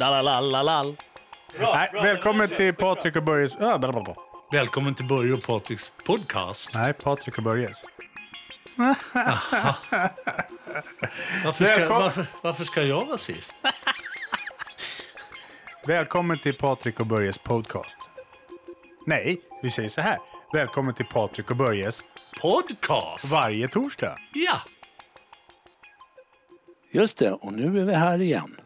[0.00, 0.96] Dalalalalalal.
[1.58, 3.58] Nej, välkommen till Patrik och Börjes...
[3.58, 4.14] Bla, bla, bla.
[4.52, 6.74] Välkommen till Börje och Patriks podcast.
[6.74, 7.84] Nej, Patrik och Börjes.
[11.44, 13.66] Varför ska, varför, varför ska jag vara sist?
[15.86, 17.98] Välkommen till Patrik och Börjes podcast.
[19.06, 20.18] Nej, vi säger så här.
[20.52, 22.02] Välkommen till Patrik och Börjes
[22.40, 23.24] Podcast?
[23.24, 24.18] varje torsdag.
[24.32, 24.56] Ja.
[26.90, 28.59] Just det, och nu är vi här igen.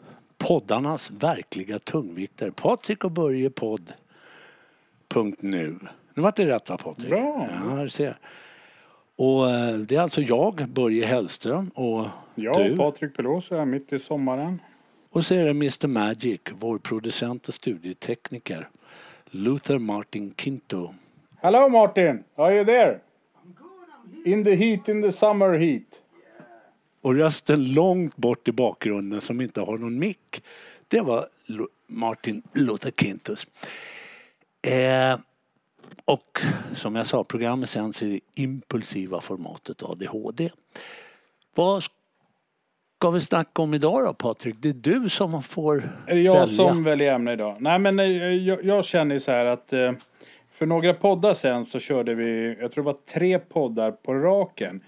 [0.48, 2.52] Poddarnas verkliga tungviktare.
[2.52, 3.92] Patrik och Börje podd.
[5.08, 5.78] Punkt nu.
[6.14, 7.10] Nu vart det rätt va Patrik?
[7.10, 7.48] Bra.
[7.68, 8.18] Ja, du ser.
[9.16, 12.76] Och eh, det är alltså jag, Börje Hellström och Ja, du.
[12.76, 14.60] Patrik Pelosi är mitt i sommaren.
[15.10, 18.68] Och så är det Mr Magic, vår producent och studietekniker.
[19.26, 20.94] Luther Martin Kinto.
[21.42, 23.00] Hello Martin, are you there?
[24.24, 25.82] In the heat, in the summer heat.
[27.04, 30.42] Och rösten långt bort i bakgrunden som inte har någon mick.
[30.88, 31.26] Det var
[31.86, 33.46] Martin Luther Kintus.
[34.66, 35.18] Eh,
[36.04, 36.40] och
[36.74, 40.50] som jag sa, programmet sänds i det impulsiva formatet ADHD.
[41.54, 44.56] Vad ska vi snacka om idag då Patrik?
[44.58, 46.46] Det är du som får Är det jag välja.
[46.46, 47.56] som väljer ämne idag?
[47.60, 49.92] Nej men eh, jag, jag känner ju så här att eh,
[50.52, 54.80] för några poddar sen så körde vi, jag tror det var tre poddar på raken.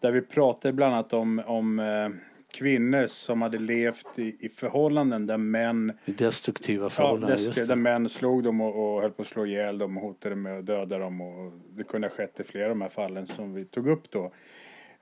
[0.00, 2.08] Där vi pratade bland annat om, om eh,
[2.52, 7.30] kvinnor som hade levt i, i förhållanden där män, Destruktiva ja, förhållanden.
[7.30, 10.02] dess, just där män slog dem och, och höll på att slå ihjäl dem och
[10.02, 11.20] hotade med att döda dem.
[11.20, 14.10] Och det kunde ha skett i flera av de här fallen som vi tog upp
[14.10, 14.32] då.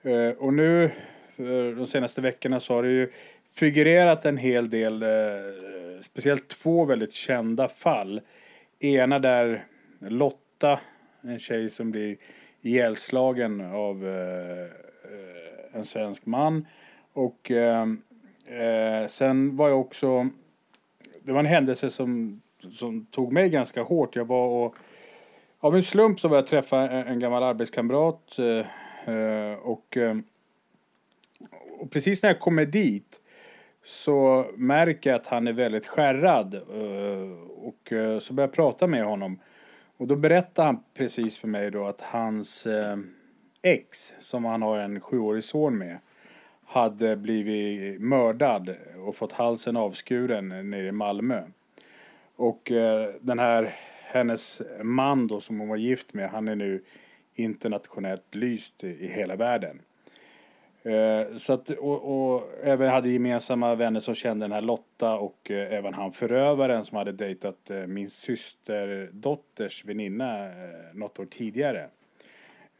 [0.03, 0.85] Eh, och nu
[1.37, 3.11] eh, de senaste veckorna så har det ju
[3.55, 5.09] figurerat en hel del, eh,
[6.01, 8.21] speciellt två väldigt kända fall.
[8.81, 9.67] Ena där
[10.01, 10.81] Lotta,
[11.23, 12.17] en tjej som blir
[12.63, 16.67] ihjälslagen av eh, Eh, en svensk man.
[17.13, 17.87] Och eh,
[18.47, 20.29] eh, sen var jag också,
[21.23, 22.41] det var en händelse som,
[22.73, 24.17] som tog mig ganska hårt.
[24.17, 24.75] Jag var och
[25.61, 30.17] av en slump så var jag träffa en, en gammal arbetskamrat eh, eh och, eh,
[31.79, 33.21] och precis när jag kommer dit
[33.85, 36.55] så märker jag att han är väldigt skärrad
[37.57, 37.93] och
[38.23, 39.39] så börjar jag prata med honom
[39.97, 42.97] och då berättar han precis för mig då att hans eh,
[43.63, 45.99] ex som han har en sjuårig son med
[46.65, 48.75] hade blivit mördad
[49.07, 51.43] och fått halsen avskuren nere i Malmö.
[52.37, 56.85] Och eh, den här, hennes man då som hon var gift med, han är nu
[57.35, 59.81] internationellt lyst i, i hela världen.
[60.83, 65.51] Eh, så att, och, och även hade gemensamma vänner som kände den här Lotta och
[65.51, 71.89] eh, även han förövaren som hade dejtat eh, min systerdotters väninna eh, något år tidigare.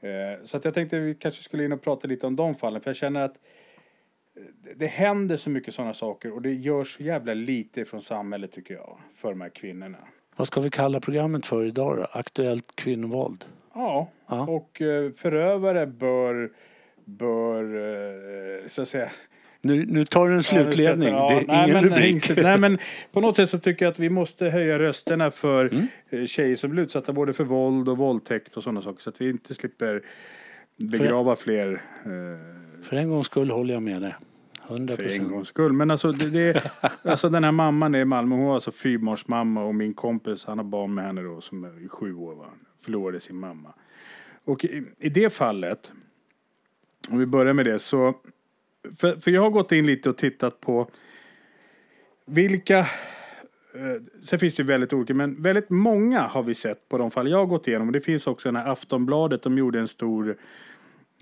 [0.01, 2.81] Eh, så att jag tänkte vi kanske skulle in och prata lite om de fallen
[2.81, 3.35] för jag känner att
[4.63, 8.53] det- det händer så mycket sådana saker och det görs så jävla lite från samhället
[8.53, 9.99] tycker jag för de här kvinnorna.
[10.37, 12.07] Vad ska vi kalla programmet för idag då?
[12.13, 13.45] Aktuellt kvinnovåld.
[13.75, 14.47] Ja, Ja.
[14.47, 16.53] och eh, förövare bör,
[17.05, 19.11] bör eh, så att säga
[19.61, 21.09] Nu, nu tar du en slutledning.
[21.09, 22.37] Ja, det är nej, ingen men, rubrik.
[22.37, 22.79] Nej, men
[23.13, 25.87] på något sätt så tycker jag att vi måste höja rösterna för Mm.
[26.11, 29.21] eh, tjejer som blir utsatta både för våld och våldtäkt och sådana saker så att
[29.21, 30.03] vi inte slipper
[30.77, 34.15] begrava fler eh, För en gångs skull håller jag med dig.
[34.69, 35.73] 100 för en gångs skull.
[35.73, 36.63] Men alltså, det, det,
[37.03, 40.59] alltså den här mamman är i Malmö, hon var alltså fyrbarnsmamma och min kompis han
[40.59, 42.47] har barn med henne då som är sju år va?
[42.85, 43.75] förlorade sin mamma.
[44.45, 45.93] Och i, i det fallet,
[47.09, 48.15] om vi börjar med det så,
[48.97, 50.91] för, för jag har gått in lite och tittat på
[52.27, 52.87] vilka eh,
[54.23, 57.31] Sen finns det ju väldigt olika, men väldigt många har vi sett på de fall
[57.31, 57.93] jag har gått igenom.
[57.93, 60.37] Det finns också den här Aftonbladet, de gjorde en stor,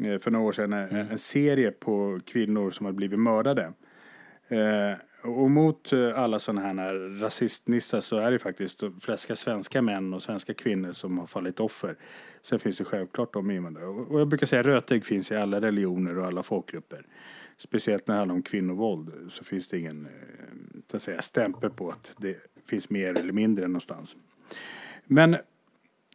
[0.05, 3.73] eh, för några år sedan, en, en serie på kvinnor som hade blivit mördade.
[4.49, 9.83] Eh, och mot eh, alla sådana här rasistnissar så är det faktiskt de flesta svenska
[9.83, 11.97] män och svenska kvinnor som har fallit offer.
[12.43, 13.87] Sen finns det självklart de invandrare.
[13.87, 17.07] Och jag brukar säga att rötägg finns i alla religioner och alla folkgrupper.
[17.59, 20.13] Speciellt när det handlar om kvinnovåld så finns det ingen eh,
[20.91, 24.17] så att säga, stämpel på att det finns mer eller mindre någonstans.
[25.05, 25.37] Men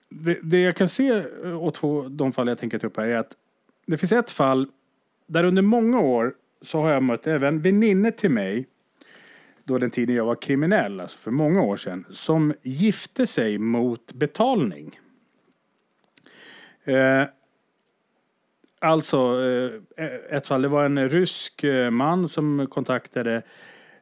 [0.09, 3.07] det, det jag kan se eh, åt två, de fall jag tänker ta upp här
[3.07, 3.37] är att
[3.85, 4.67] det finns ett fall
[5.27, 8.67] där under många år så har jag mött även väninnor till mig
[9.63, 14.13] då den tiden jag var kriminell, alltså för många år sedan, som gifte sig mot
[14.13, 14.99] betalning.
[16.83, 17.23] Eh,
[18.81, 19.17] alltså,
[19.97, 23.41] eh, ett fall, det var en rysk eh, man som kontaktade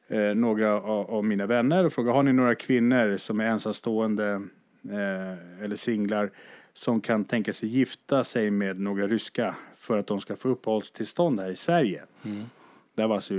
[0.07, 4.47] eh, några av, mina vänner och frågade har ni några kvinnor som är ensamstående
[5.61, 6.31] eller singlar
[6.73, 11.39] som kan tänka sig gifta sig med några ryska för att de ska få uppehållstillstånd
[11.39, 12.03] här i Sverige.
[12.95, 13.33] Det här var alltså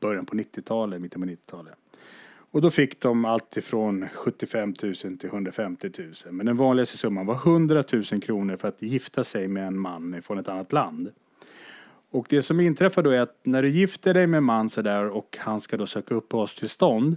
[0.00, 1.74] början på 90-talet, mitten på 90-talet.
[2.56, 6.12] Och då fick de allt ifrån 75 000 till 150 000.
[6.30, 10.22] Men den vanligaste summan var 100 000 kronor för att gifta sig med en man
[10.22, 11.10] från ett annat land.
[12.10, 15.08] Och det som inträffar då är att när du gifter dig med en man sådär
[15.08, 17.16] och han ska då söka uppehållstillstånd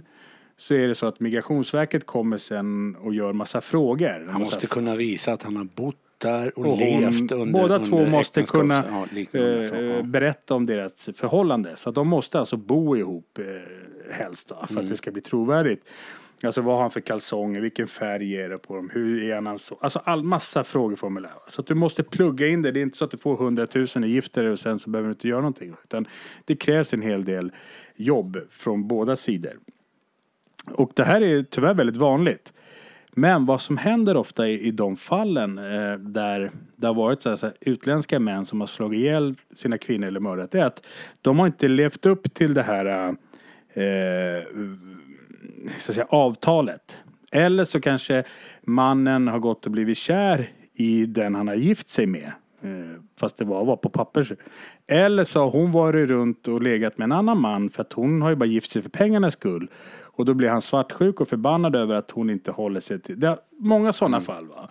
[0.56, 4.26] så är det så att Migrationsverket kommer sen och gör massa frågor.
[4.28, 7.88] Han måste kunna visa att han har bott där och, Och levt under båda under
[7.88, 11.76] två måste äktenskaps- kunna ja, eh, eh, berätta om deras förhållande.
[11.76, 13.44] Så de måste alltså bo ihop eh,
[14.12, 14.84] helst va, för Mm.
[14.84, 15.84] att det ska bli trovärdigt.
[16.44, 19.58] Alltså vad har han för kalsonger, vilken färg är det på dem, hur är han
[19.58, 19.78] så?
[19.80, 21.30] Alltså all massa frågeformulär.
[21.48, 22.72] Så att du måste plugga in det.
[22.72, 25.08] Det är inte så att du får 100 000 och gifter och sen så behöver
[25.08, 25.74] du inte göra någonting.
[25.84, 26.06] Utan
[26.44, 27.52] det krävs en hel del
[27.96, 29.52] jobb från båda sidor.
[30.72, 32.52] Och det här är tyvärr väldigt vanligt.
[33.12, 37.28] Men vad som händer ofta i, i de fallen eh, där det har varit så
[37.28, 40.64] här, så här, utländska män som har slagit ihjäl sina kvinnor eller mördat det är
[40.64, 40.86] att
[41.20, 43.08] de har inte levt upp till det här
[43.72, 44.44] eh,
[45.78, 46.98] så att säga, avtalet.
[47.32, 48.24] Eller så kanske
[48.62, 52.32] mannen har gått och blivit kär i den han har gift sig med.
[52.62, 54.36] Eh, Fast det var, var på papper.
[54.86, 58.22] Eller så har hon varit runt och legat med en annan man för att hon
[58.22, 59.70] har ju bara gift sig för pengarnas skull.
[60.02, 63.20] Och då blir han svartsjuk och förbannad över att hon inte håller sig till...
[63.20, 64.46] Det är många sådana fall.
[64.46, 64.68] Va?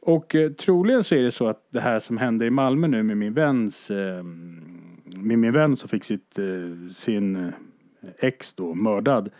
[0.00, 3.02] Och eh, troligen så är det så att det här som hände i Malmö nu
[3.02, 3.90] med min väns...
[3.90, 4.22] Eh,
[5.16, 7.52] med min vän som fick sitt, eh, sin eh,
[8.18, 9.30] ex då mördad.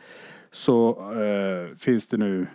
[0.52, 0.90] Så
[1.22, 2.46] eh, finns det nu...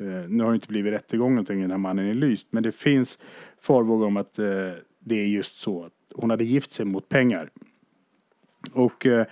[0.00, 2.46] Eh, nu har det inte blivit rättegång någonting, den här mannen är lyst.
[2.50, 3.18] Men det finns
[3.60, 4.46] farhågor om att eh,
[4.98, 7.50] det är just så att hon hade gift sig mot pengar.
[8.72, 9.26] Och eh,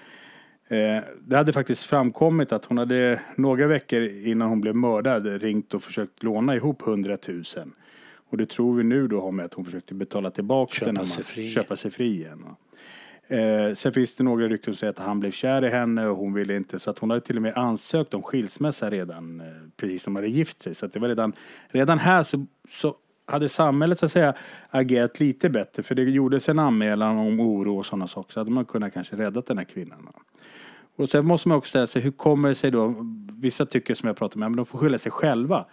[1.21, 5.83] det hade faktiskt framkommit att hon hade några veckor innan hon blev mördad ringt och
[5.83, 7.43] försökt låna ihop 100 000.
[8.31, 10.97] Och det tror vi nu då har med att hon försökte betala tillbaka Köpa den
[10.97, 11.51] här sig man- fri.
[11.51, 12.45] köpa sig fri igen.
[13.29, 16.17] Eh, sen finns det några rykten som säger att han blev kär i henne och
[16.17, 16.79] hon ville inte.
[16.79, 19.47] Så att hon hade till och med ansökt om skilsmässa redan eh,
[19.77, 20.75] precis som hon hade gift sig.
[20.75, 21.33] Så att det var redan,
[21.69, 22.97] redan här så, så
[23.27, 24.35] hade samhället så att säga
[24.71, 25.83] agerat lite bättre.
[25.83, 28.33] För det gjordes en anmälan om oro och sådana saker.
[28.33, 30.09] Så hade man kunnat kanske räddat den här kvinnan.
[30.97, 32.95] Och sen måste man också ställa sig, hur kommer det sig då?
[33.33, 35.67] Vissa tycker som jag pratar med, men de får skylla sig själva.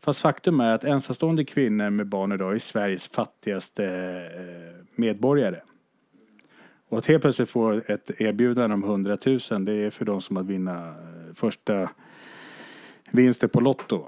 [0.00, 5.60] Fast faktum är att ensamstående kvinnor med barn idag är Sveriges fattigaste eh, medborgare.
[6.90, 10.36] Och att helt plötsligt få ett erbjudande om 100 000 det är för de som
[10.36, 11.90] att vinna eh, första
[13.10, 14.04] vinsten på Lotto.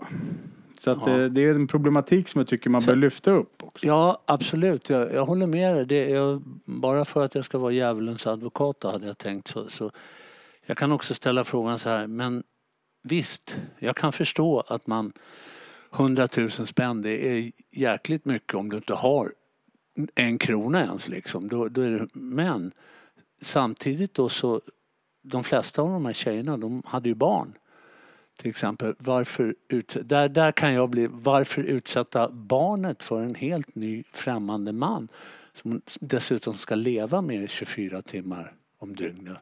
[0.78, 1.20] Så att Ja.
[1.20, 3.86] eh, det är en problematik som jag tycker man bör lyfta upp också.
[3.86, 4.90] Ja, absolut.
[4.90, 5.86] Jag, jag håller med dig.
[5.86, 9.70] Det är, bara för att jag ska vara djävulens advokat då, hade jag tänkt så,
[9.70, 9.90] så.
[10.66, 12.42] Jag kan också ställa frågan så här, men
[13.02, 15.12] visst, jag kan förstå att man
[15.94, 19.32] 100 000 spänn, det är jäkligt mycket om du inte har
[20.14, 21.48] en krona ens liksom.
[21.48, 22.72] Då, då är det, men
[23.40, 24.60] samtidigt då så,
[25.22, 27.58] de flesta av de här tjejerna, de hade ju barn.
[28.36, 33.74] Till exempel, varför ut, där, där kan jag bli, varför utsätta barnet för en helt
[33.74, 35.08] ny främmande man
[35.52, 39.38] som hon dessutom ska leva med 24 timmar om dygnet.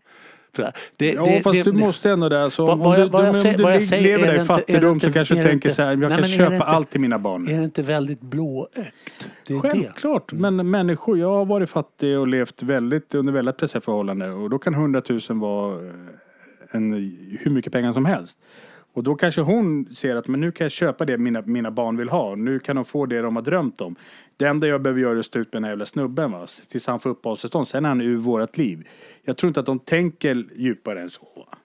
[0.56, 2.50] För det, Ja, det- fast det- du måste ändå där.
[2.50, 4.02] Så Vad- om vad du, jag- vad jag du, om vad du jag lig- säger,
[4.02, 5.98] lever det i det fattigdom inte- så kanske du det tänker inte- så här, jag
[5.98, 7.48] Nej, kan det köpa inte- allt till mina barn.
[7.48, 8.74] Är det inte väldigt blåögt?
[9.46, 9.60] Det det.
[9.60, 14.50] Självklart, men människor, jag har varit fattig och levt väldigt, under väldigt pressade förhållanden och
[14.50, 15.92] då kan 100 000 vara eh,
[16.70, 16.92] en,
[17.40, 18.38] hur mycket pengar som helst.
[18.92, 21.96] Och då kanske hon ser att men nu kan jag köpa det mina, mina barn
[21.96, 22.34] vill ha.
[22.34, 23.96] Nu kan de få det de har drömt om.
[24.36, 26.46] Det enda jag behöver göra är att stå ut med den här jävla snubben va?
[26.68, 27.68] tills han får uppehållstillstånd.
[27.68, 28.88] Sen är han ur vårat liv.
[29.22, 31.26] Jag tror inte att de tänker djupare än så.
[31.36, 31.58] Va?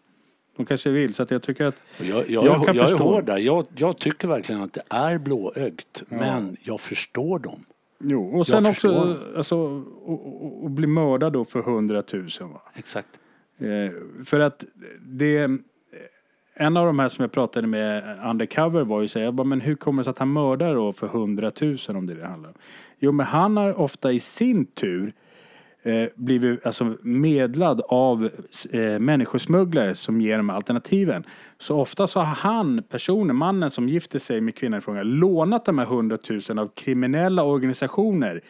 [0.57, 2.89] De kanske vill, så att jag tycker att Jag, jag, Jag jag, kan jag är
[2.89, 3.03] förstå.
[3.03, 3.37] hård där.
[3.37, 6.03] Jag, jag tycker verkligen att det är blåögt.
[6.09, 7.65] Men jag förstår dem.
[7.99, 9.57] Jo, och sen också alltså,
[10.05, 12.27] och, och, och bli mördad då för 100 000.
[12.39, 12.61] Va?
[12.73, 13.07] Exakt.
[13.57, 13.91] Eh,
[14.25, 14.63] för att
[15.05, 15.49] det...
[16.57, 19.43] En av de här som jag pratade med undercover var ju så här, jag bara,
[19.43, 22.17] men hur kommer det sig att han mördar då för 100 000 om det är
[22.17, 22.55] det handlar om?
[22.99, 25.13] Jo, men han har ofta i sin tur
[25.83, 28.29] eh, blivit alltså, medlad av
[28.71, 31.23] eh, människosmugglare som ger dem här alternativen.
[31.59, 35.65] Så ofta så har han, personen, mannen som gifter sig med kvinnan i fråga, lånat
[35.65, 36.17] de här 100
[36.49, 38.41] 000 av kriminella organisationer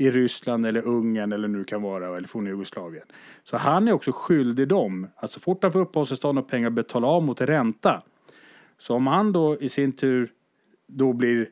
[0.00, 3.06] i Ryssland eller Ungern eller nu kan vara, eller forna Jugoslavien.
[3.44, 7.06] Så han är också skyldig dem, att så fort han får uppehållstillstånd och pengar betala
[7.06, 8.02] av mot ränta.
[8.78, 10.32] Så om han då i sin tur
[10.86, 11.48] då blir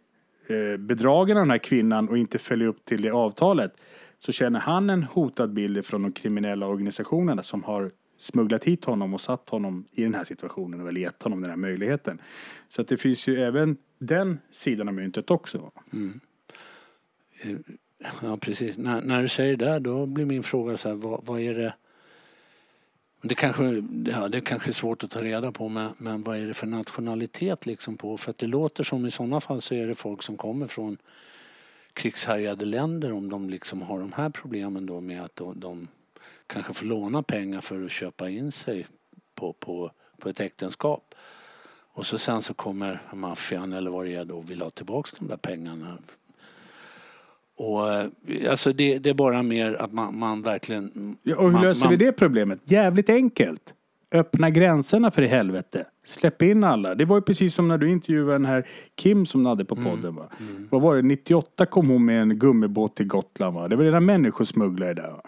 [0.47, 3.73] eh, bedragen av den här kvinnan och inte följer upp till det avtalet
[4.19, 9.15] så känner han en hotad bild från de kriminella organisationerna som har smugglat hit honom
[9.15, 12.21] och satt honom i den här situationen och väl gett honom den här möjligheten.
[12.69, 15.71] Så att det finns ju även den sidan av myntet också.
[15.93, 16.21] Mm.
[18.23, 18.79] Ja, precis.
[18.79, 21.55] När, när du säger det där, då blir min fråga så här, vad, vad är
[21.55, 21.75] det...
[23.23, 26.47] Det kanske, ja, det kanske är svårt att ta reda på men, men vad är
[26.47, 28.17] det för nationalitet liksom på?
[28.17, 30.97] För att det låter som i sådana fall så är det folk som kommer från
[31.93, 35.89] krigshärjade länder om de liksom har de här problemen då med att de, de
[36.47, 38.87] kanske får låna pengar för att köpa in sig
[39.35, 41.15] på, på, på ett äktenskap.
[41.93, 45.11] Och så sen så kommer maffian eller vad det är då och vill ha tillbaka
[45.19, 45.99] de där pengarna.
[47.59, 48.07] Och eh,
[48.51, 51.17] alltså det, det är bara mer att man, man verkligen...
[51.23, 52.61] Ja, och hur man, löser man, vi det problemet?
[52.65, 53.75] Jävligt enkelt.
[54.13, 55.87] Öppna gränserna för i helvete.
[56.07, 56.95] Släpp in alla.
[56.95, 59.77] Det var ju precis som när du intervjuade den här Kim som du hade på
[59.77, 60.15] podden.
[60.15, 60.29] Va?
[60.71, 61.03] Vad var det?
[61.03, 63.69] 98 kom hon med en gummibåt till Gotland va?
[63.69, 65.23] Det var redan människosmugglare där va?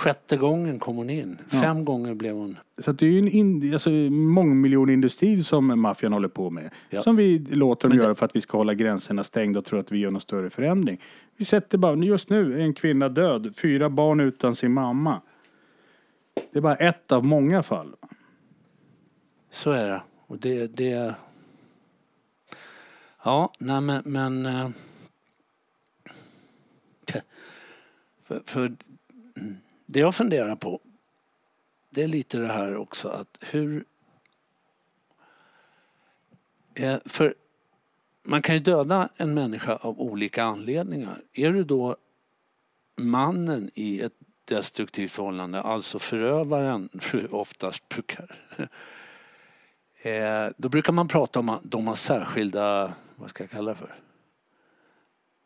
[0.00, 1.38] Sjätte gången kom hon in.
[1.48, 2.56] Fem gånger blev hon...
[2.78, 6.70] Så det är ju en in, alltså, mångmiljonindustri som maffian håller på med.
[6.90, 7.02] Ja.
[7.02, 9.78] Som vi låter dem det- göra för att vi ska hålla gränserna stängda och tro
[9.78, 11.00] att vi gör någon större förändring.
[11.36, 15.20] Vi sätter bara, just nu är en kvinna död, fyra barn utan sin mamma.
[16.34, 17.94] Det är bara ett av många fall.
[19.50, 20.02] Så är det.
[20.26, 20.66] Och det...
[20.66, 21.14] det
[23.24, 24.02] ja, nej men...
[24.04, 24.70] men eh,
[28.24, 28.76] för, för
[29.92, 30.80] det jag funderar på
[31.90, 33.84] det är lite det här också att hur...
[37.04, 37.34] För
[38.22, 41.22] man kan ju döda en människa av olika anledningar.
[41.32, 41.96] Är du då
[42.96, 44.12] mannen i ett
[44.44, 46.88] destruktivt förhållande, alltså förövaren
[47.30, 48.38] oftast brukar
[50.02, 53.76] eh, då brukar man prata om att de har särskilda, vad ska jag kalla det
[53.76, 53.94] för?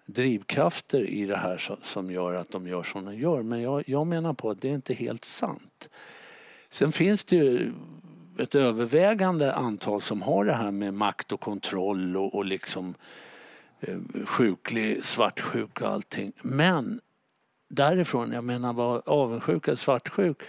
[0.06, 3.42] Drivkrafter i det här som gör att de gör som de gör.
[3.42, 5.88] Men jag, jag menar på att det är inte helt sant.
[6.68, 7.72] Sen finns det ju
[8.38, 12.94] ett övervägande antal som har det här med makt och kontroll och, och liksom
[13.80, 16.32] eh, sjuklig, svartsjuk och allting.
[16.42, 17.00] Men
[17.68, 20.42] därifrån, jag menar var avundsjuk eller svartsjuk,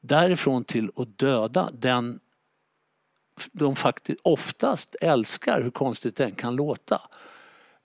[0.00, 2.20] därifrån till att döda den
[3.52, 7.02] de faktiskt oftast älskar, hur konstigt det än kan låta.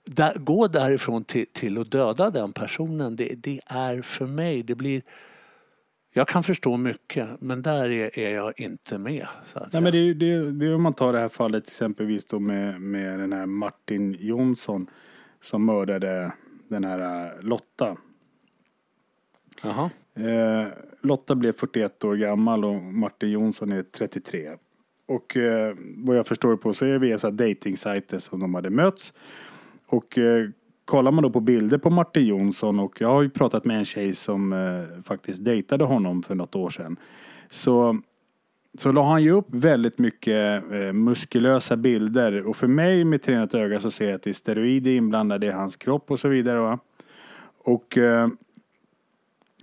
[0.04, 4.74] Där, gå därifrån till, till att döda den personen, det, det är för mig, det
[4.74, 5.02] blir...
[6.14, 9.26] Jag kan förstå mycket, men där är, är jag inte med.
[9.72, 13.18] Nej, men det, det, det om man tar det här fallet exempelvis då med, med
[13.18, 14.86] den här Martin Jonsson
[15.40, 16.32] som mördade
[16.68, 17.96] den här äh, Lotta.
[19.62, 19.90] Jaha.
[20.14, 20.66] Eh,
[21.00, 24.50] Lotta blev 41 år gammal och Martin Jonsson är 33.
[25.06, 29.12] Och eh, vad jag förstår på så är det via datingsajter som de hade mötts.
[29.92, 30.48] Och eh,
[30.84, 33.84] kollar man då på bilder på Martin Jonsson och jag har ju pratat med en
[33.84, 36.96] tjej som eh, faktiskt dejtade honom för något år sedan.
[37.50, 38.00] Så
[38.78, 43.54] så la han ju upp väldigt mycket eh, muskulösa bilder och för mig med tränat
[43.54, 46.60] öga så ser jag att det är steroider inblandade i hans kropp och så vidare.
[46.60, 46.78] Va?
[47.64, 48.24] Och eh,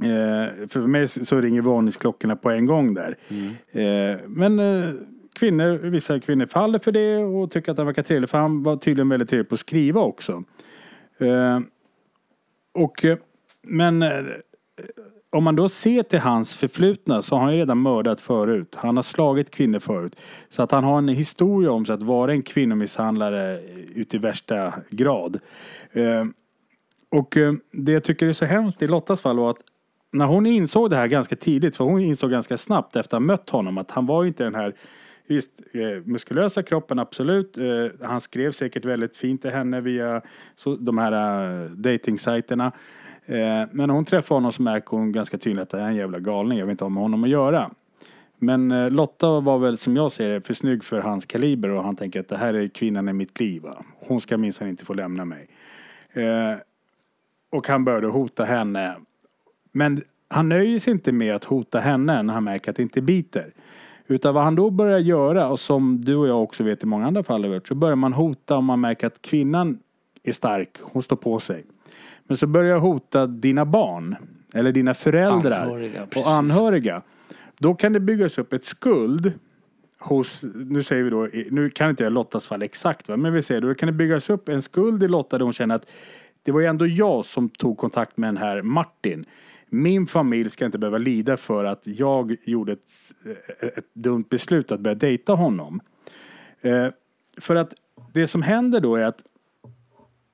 [0.01, 3.17] eh, för mig så ringer varningsklockorna på en gång där.
[3.71, 4.93] Eh, men eh,
[5.39, 8.77] kvinnor, vissa kvinnor faller för det och tycker att han verkar trevlig för han var
[8.77, 10.43] tydligen väldigt trevlig på att skriva också.
[11.17, 11.60] Eh,
[12.74, 13.17] och, eh,
[13.63, 14.24] men eh,
[15.31, 18.75] om man då ser till hans förflutna så har han ju redan mördat förut.
[18.75, 20.15] Han har slagit kvinnor förut.
[20.50, 23.62] Så att han har en historia om sig att vara en kvinnomisshandlare
[23.96, 25.39] ut i värsta grad.
[25.91, 26.25] Eh,
[27.12, 29.62] och eh, det jag tycker är så hemskt i Lottas fall var att
[30.12, 33.27] när hon insåg det här ganska tidigt, för hon insåg ganska snabbt efter att ha
[33.27, 34.75] mött honom att han var ju inte den här
[35.29, 37.57] Visst, eh, muskulösa kroppen absolut.
[37.57, 37.65] Eh,
[38.01, 40.21] han skrev säkert väldigt fint till henne via
[40.55, 42.71] så, de här uh, datingsajterna.
[43.25, 45.95] Eh, men när hon träffar honom så märker hon ganska tydligt att det är en
[45.95, 46.57] jävla galning.
[46.57, 47.71] Jag vill inte ha med honom att göra.
[48.38, 51.83] Men eh, Lotta var väl som jag ser det för snygg för hans kaliber och
[51.83, 53.62] han tänker att det här är kvinnan i mitt liv.
[53.62, 53.83] Va?
[54.00, 55.48] Hon ska minsann inte få lämna mig.
[56.13, 56.55] Eh,
[57.50, 58.95] och han började hota henne.
[59.71, 63.01] Men han nöjer sig inte med att hota henne när han märker att det inte
[63.01, 63.53] biter.
[64.12, 67.08] Utan vad han då börjar göra och som du och jag också vet i många
[67.08, 69.80] andra fall har gjort så börjar man hota om man märker att kvinnan
[70.24, 71.66] är stark, hon står på sig.
[72.24, 74.16] Men så börjar jag hota dina barn
[74.54, 77.01] eller dina föräldrar Anhöriga, och anhöriga.
[77.60, 79.34] Då kan det byggas upp ett skuld
[80.00, 83.44] hos, nu säger vi då, nu kan inte jag Lottas fall exakt va, men vi
[83.44, 85.86] säger då kan det byggas upp en skuld i Lotta där hon känner att
[86.44, 89.25] det var ju ändå jag som tog kontakt med den här Martin.
[89.69, 92.91] Min familj ska inte behöva lida för att jag gjorde ett,
[93.59, 95.81] eh, ett dumt beslut att börja dejta honom.
[96.61, 96.88] Eh,
[97.38, 97.73] för att
[98.13, 99.21] det som händer då är att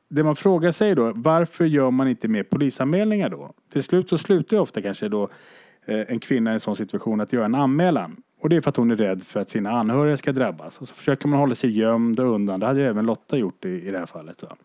[0.10, 3.54] det man frågar sig då, varför gör man inte mer polisanmälningar då?
[3.72, 5.30] Till slut så slutar ju ofta kanske då
[5.86, 8.22] eh, en kvinna i en sån situation att göra en anmälan.
[8.42, 10.78] Och det är för att hon är rädd för att sina anhöriga ska drabbas.
[10.78, 12.60] Och så försöker man hålla sig gömd och undan.
[12.60, 14.44] Det hade ju även Lotta gjort i, i det här fallet.
[14.44, 14.56] Va?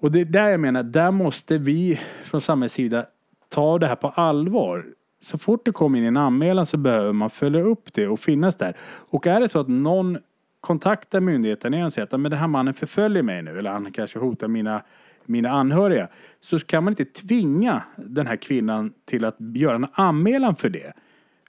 [0.00, 3.06] Och det är där jag menar, där måste vi från samhällets sida
[3.48, 4.84] ta det här på allvar.
[5.22, 8.56] så fort det kommer in en anmälan så behöver man följa upp det och finnas
[8.56, 8.76] där.
[8.82, 10.18] Och är det så att någon
[10.60, 13.90] kontaktar myndigheten igen och säger att men den här mannen förföljer mig nu eller han
[13.90, 14.82] kanske hotar mina,
[15.24, 16.08] mina anhöriga.
[16.40, 20.92] Så kan man inte tvinga den här kvinnan till att göra en anmälan för det.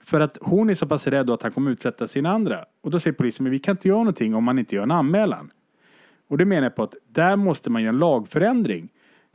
[0.04, 2.64] För att hon är så pass rädd att han kommer utsätta sina andra.
[2.80, 4.90] Och då säger polisen, men vi kan inte göra någonting om man inte gör en
[4.90, 5.50] anmälan.
[6.28, 8.88] Och det menar jag på att där måste man göra en lagförändring.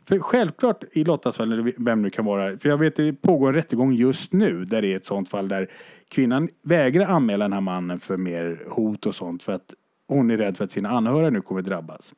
[0.05, 3.13] För självklart i Lottas fall, eller vem det nu kan vara, för jag vet det
[3.13, 5.69] pågår en rättegång just nu där det är ett sånt fall där
[6.07, 9.73] kvinnan vägrar anmäla den här mannen för mer hot och sånt för att
[10.07, 12.13] hon är rädd för att sina anhöriga nu kommer drabbas.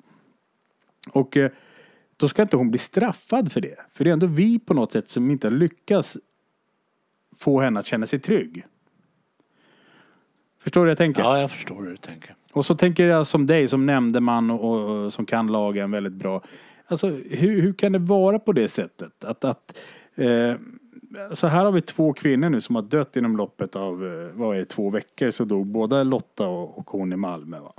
[1.11, 1.51] Och eh,
[2.17, 3.75] då ska inte hon bli straffad för det.
[3.93, 6.17] För det är ändå vi på något sätt som inte lyckas
[7.37, 8.65] få henne att känna sig trygg.
[10.59, 11.21] Förstår du hur jag tänker?
[11.21, 12.35] Ja, jag förstår hur du tänker.
[12.51, 16.41] Och så tänker jag som dig som nämndeman och, och som kan lagen väldigt bra.
[16.87, 19.23] Alltså hur, hur kan det vara på det sättet?
[19.23, 19.77] Att, att
[20.15, 20.55] eh,
[21.33, 24.55] så här har vi två kvinnor nu som har dött inom loppet av, eh, vad
[24.55, 27.59] är det, två veckor så dog både Lotta och, och hon i Malmö.
[27.59, 27.73] Va?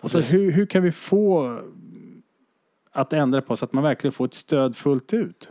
[0.00, 1.60] Alltså, hur, hur kan vi få
[2.92, 5.48] att ändra på så att man verkligen får ett stöd fullt ut?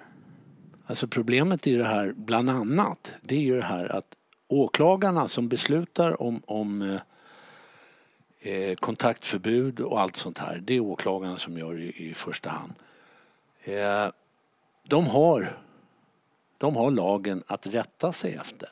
[0.85, 4.15] Alltså problemet i det här, bland annat, det är ju det här att
[4.47, 6.99] åklagarna som beslutar om, om
[8.39, 12.73] eh, kontaktförbud och allt sånt här, det är åklagarna som gör i, i första hand.
[13.63, 14.07] Eh,
[14.83, 15.57] de, har,
[16.57, 18.69] de har lagen att rätta sig efter.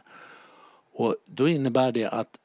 [0.94, 2.40] Och då innebär det att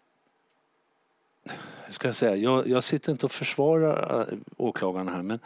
[1.88, 5.38] ska jag, säga, jag, jag sitter inte och försvarar äh, åklagarna här men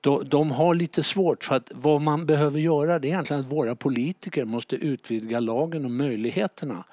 [0.00, 3.52] de, de har lite svårt för att vad man behöver göra det är egentligen att
[3.52, 6.84] våra politiker måste utvidga lagen och möjligheterna.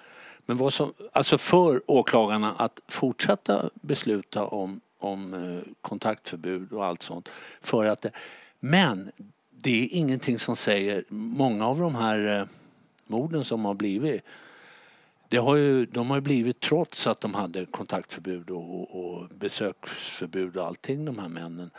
[0.46, 7.02] Men vad som, alltså för åklagarna att fortsätta besluta om, om eh, kontaktförbud och allt
[7.02, 7.30] sånt.
[7.62, 8.12] För att det,
[8.60, 9.12] men
[9.50, 12.46] det är ingenting som säger, många av de här eh,
[13.08, 14.24] morden som har blivit
[15.32, 20.58] det har ju, de har ju blivit trots att de hade kontaktförbud och, och besöksförbud
[20.58, 21.70] och allting de här männen.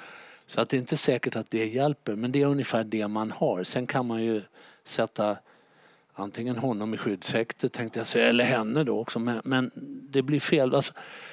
[0.47, 3.31] Så att det är inte säkert att det hjälper men det är ungefär det man
[3.31, 3.65] har.
[3.65, 4.43] Sen kan man ju
[4.85, 5.37] sätta
[6.15, 9.19] antingen honom i skyddshäkte tänkte jag säga, eller henne då också.
[9.19, 9.71] Men, men
[10.11, 10.75] det blir fel.
[10.75, 10.93] Alltså,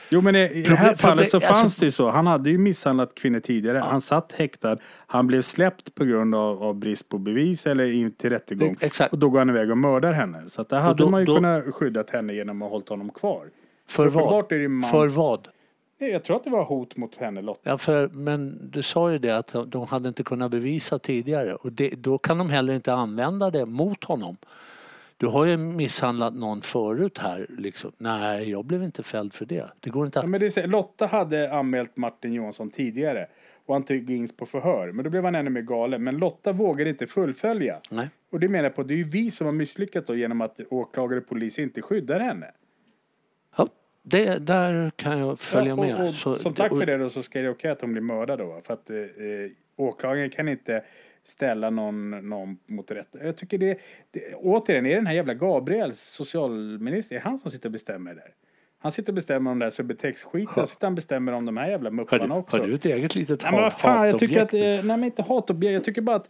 [0.09, 2.09] Jo men i, i det här fallet så fanns alltså- det ju så.
[2.09, 3.77] Han hade ju misshandlat kvinnor tidigare.
[3.77, 4.77] Han satt häktad.
[5.07, 8.75] Han blev släppt på grund av, av brist på bevis eller in till rättegång.
[8.81, 9.13] Exakt.
[9.13, 10.43] Och då går han iväg och mördar henne.
[10.49, 13.09] Så att där hade då- man ju då- kunnat skyddat henne genom att hållit honom
[13.09, 13.45] kvar.
[13.87, 14.49] för vad?
[14.91, 15.47] För vad?
[16.01, 17.59] Nej, Jag tror att det var hot mot henne Lotta.
[17.63, 21.71] Ja, för, men du sa ju det att de hade inte kunnat bevisa tidigare och
[21.71, 24.37] det, då kan de heller inte använda det mot honom.
[25.19, 27.45] Du har ju misshandlat någon förut här.
[27.49, 27.91] Liksom.
[27.97, 29.69] Nej, jag blev inte fälld för det.
[29.79, 30.29] Det går inte Ja, att...
[30.29, 33.27] men det är, Lotta hade anmält Martin Johansson tidigare.
[33.65, 34.91] Och han tog in på förhör.
[34.91, 36.03] Men då blev han ännu mer galen.
[36.03, 37.79] Men Lotta vågade inte fullfölja.
[37.89, 38.09] Nej.
[38.31, 40.59] Och det menar jag på, det är ju vi som har misslyckats då genom att
[40.69, 42.51] åklagare och polis inte skyddar henne.
[43.57, 43.67] Ja,
[44.03, 45.95] det, där kan jag följa Ja, med.
[45.95, 47.91] och, och, Så- som tack och- för det då så ska det okej att hon
[47.91, 48.61] blir mördad då.
[48.63, 49.05] För att eh, eh,
[49.75, 50.83] åklagaren kan inte
[51.23, 53.07] ställa någon, någon mot rätt.
[53.23, 53.77] Jag tycker det,
[54.11, 58.33] det, återigen, är den här jävla Gabriel, socialminister, är han som sitter och bestämmer där?
[58.81, 61.69] Han sitter och bestämmer om den där Subutex-skiten, sitter han och bestämmer om de här
[61.69, 62.57] jävla mupparna också.
[62.57, 65.03] har du ett eget litet Nej men vad fan, jag tycker att, eh, nej men
[65.03, 66.27] inte hatobjekt, jag tycker bara att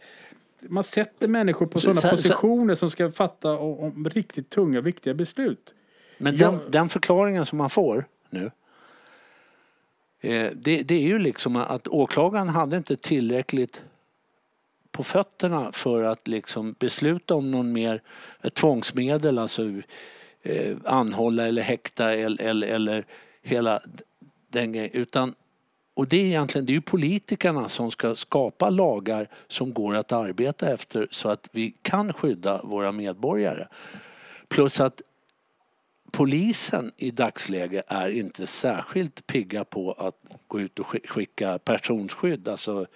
[0.60, 4.50] man sätter människor på Så- sådana så- så- positioner som ska fatta om, om riktigt
[4.50, 5.74] tunga, viktiga beslut.
[6.18, 8.50] Men jag- den, den förklaringen som man får nu
[10.20, 13.84] eh, det, det är ju liksom att åklagaren hade inte tillräckligt
[14.92, 18.02] på fötterna för att liksom besluta om någon mer
[18.52, 19.62] tvångsmedel, alltså
[20.42, 23.06] eh, anhålla eller häkta eller, eller, eller
[23.42, 23.82] hela
[24.48, 24.90] den grejen.
[24.92, 25.34] Utan,
[25.94, 30.12] och det är egentligen det är ju politikerna som ska skapa lagar som går att
[30.12, 33.66] arbeta efter så att vi kan skydda våra medborgare.
[34.48, 35.02] Plus att
[36.12, 42.86] polisen i dagsläget är inte särskilt pigga på att gå ut och skicka personskydd, alltså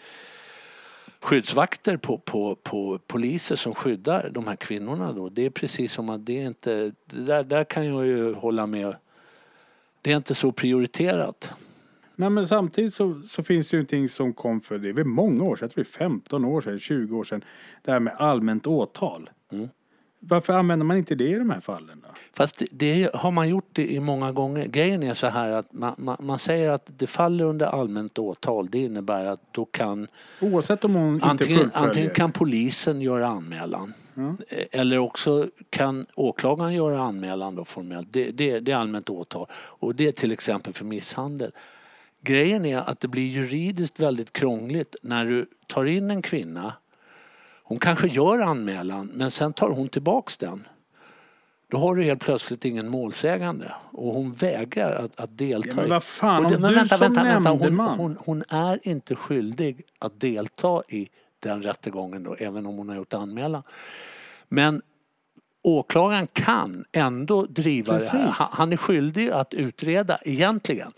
[1.24, 5.12] skyddsvakter på, på, på poliser som skyddar de här kvinnorna.
[5.12, 5.28] Då.
[5.28, 8.66] Det är precis som att det är inte, det där, där kan jag ju hålla
[8.66, 8.96] med.
[10.02, 11.50] Det är inte så prioriterat.
[12.16, 15.44] Nej men samtidigt så, så finns det ju någonting som kom för, det är många
[15.44, 17.44] år sedan, jag tror det är 15 år sedan, 20 år sedan,
[17.82, 19.30] det här med allmänt åtal.
[19.52, 19.68] Mm.
[20.28, 22.08] Varför använder man inte det i de här fallen då?
[22.32, 24.66] Fast det, har man gjort det i många gånger.
[24.66, 28.68] Grejen är så här att man, man, man säger att det faller under allmänt åtal.
[28.70, 30.06] Det innebär att då kan
[30.40, 31.88] Oavsett om hon inte Antingen, fullföljer.
[31.88, 38.12] antingen kan polisen göra anmälan Eh, eller också kan åklagaren göra anmälan då formellt.
[38.12, 39.46] Det, det, det är allmänt åtal.
[39.52, 41.52] Och det är till exempel för misshandel.
[42.20, 46.72] Grejen är att det blir juridiskt väldigt krångligt när du tar in en kvinna
[47.66, 50.66] Hon kanske gör anmälan men sen tar hon tillbaks den.
[51.70, 55.68] Då har du helt plötsligt ingen målsägande och hon vägrar att, att delta.
[55.70, 56.98] Ja, men vad fan, och om du som
[57.58, 62.76] Hon, nämndeman- hon, hon är inte skyldig att delta i den rättegången då, även om
[62.76, 63.62] hon har gjort anmälan.
[64.48, 64.82] Men
[65.62, 68.10] åklagaren kan ändå driva det här.
[68.26, 68.38] Precis.
[68.38, 70.92] Han- Han är skyldig att utreda egentligen.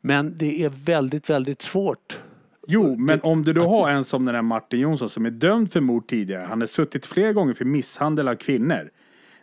[0.00, 2.18] Men det är väldigt, väldigt svårt.
[2.66, 5.72] Jo, men om du då har en som den här Martin Jonsson som är dömd
[5.72, 6.46] för mord tidigare.
[6.48, 8.90] Han har suttit flera gånger för misshandel av kvinnor.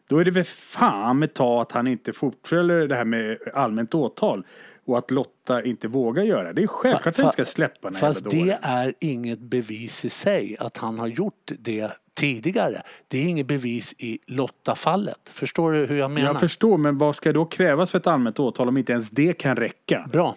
[0.10, 3.96] Då är det väl fan med ta att han inte fortföljer det här med allmänt
[3.96, 4.46] åtal.
[4.86, 6.54] Och att Lotta inte vågar göra.
[6.54, 8.58] Det är självklart att han inte ska släppa den Fast det dåren.
[8.62, 12.82] är inget bevis i sig att han har gjort det tidigare.
[13.08, 15.30] Det är inget bevis i Lotta-fallet.
[15.30, 16.28] Förstår du hur jag menar?
[16.28, 19.34] Jag förstår, men vad ska då krävas för ett allmänt åtal om inte ens det
[19.34, 20.10] kan räcka?
[20.12, 20.36] Bra.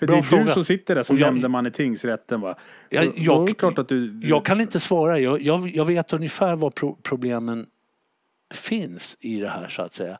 [0.00, 0.44] För Bra det är fråga.
[0.44, 2.54] du som sitter där som jag- nämndeman i tingsrätten va?
[2.88, 4.20] Jag, jag, klart att du...
[4.22, 5.18] jag kan inte svara.
[5.18, 7.66] Jag, jag, jag vet ungefär var pro, problemen
[8.54, 10.18] finns i det här så att säga.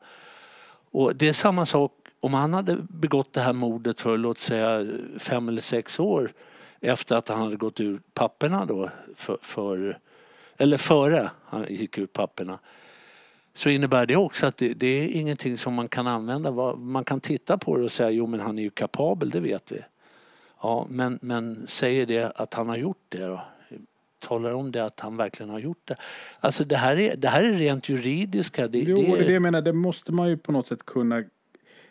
[0.91, 4.87] Och det är samma sak om han hade begått det här mordet för låt säga
[5.19, 6.33] fem eller sex år
[6.81, 9.99] efter att han hade gått ur papperna då för, för
[10.57, 12.59] eller före han gick ur papperna
[13.55, 16.75] så innebär det också att det, det är ingenting som man kan använda.
[16.77, 19.73] Man kan titta på det och säga jo men han är ju kapabel, det vet
[19.73, 19.79] vi.
[20.63, 23.41] Ja, men, men säger det att han har gjort det då?
[24.19, 25.97] Talar om det att han verkligen har gjort det?
[26.41, 28.69] Alltså det här är, det här är rent juridiska.
[28.69, 29.63] Det, Jo, det är det jag menar.
[29.63, 31.25] Det måste man ju på något sätt kunna...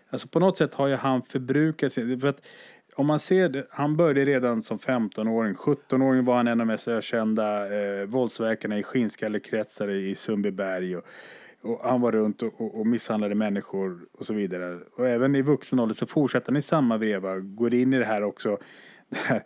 [0.10, 2.20] Alltså på något sätt har ju han förbrukat sig.
[2.20, 2.42] För att
[2.96, 5.54] om man ser det, han började redan som 15-åring.
[5.54, 10.98] 17-åring var han en av de mest ökända eh, våldsverkarna i skinnskallekretsar i Sundbyberg.
[10.98, 11.06] Och,
[11.62, 14.80] och han var runt och, och, och misshandlade människor och så vidare.
[14.96, 17.40] Och även i vuxen ålder så fortsätter han i samma veva.
[17.40, 18.58] Går in i det här också.
[19.10, 19.44] Det, här,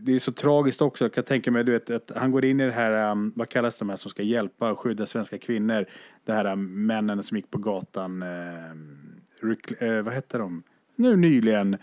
[0.00, 1.04] det är så tragiskt också.
[1.04, 3.48] Jag kan tänka mig, du vet, att han går in i det här, um, vad
[3.48, 5.86] kallas de här som ska hjälpa och skydda svenska kvinnor?
[6.24, 8.72] Det här um, männen som gick på gatan, uh,
[9.82, 10.62] uh, vad hette de?
[10.96, 11.76] Nu nyligen.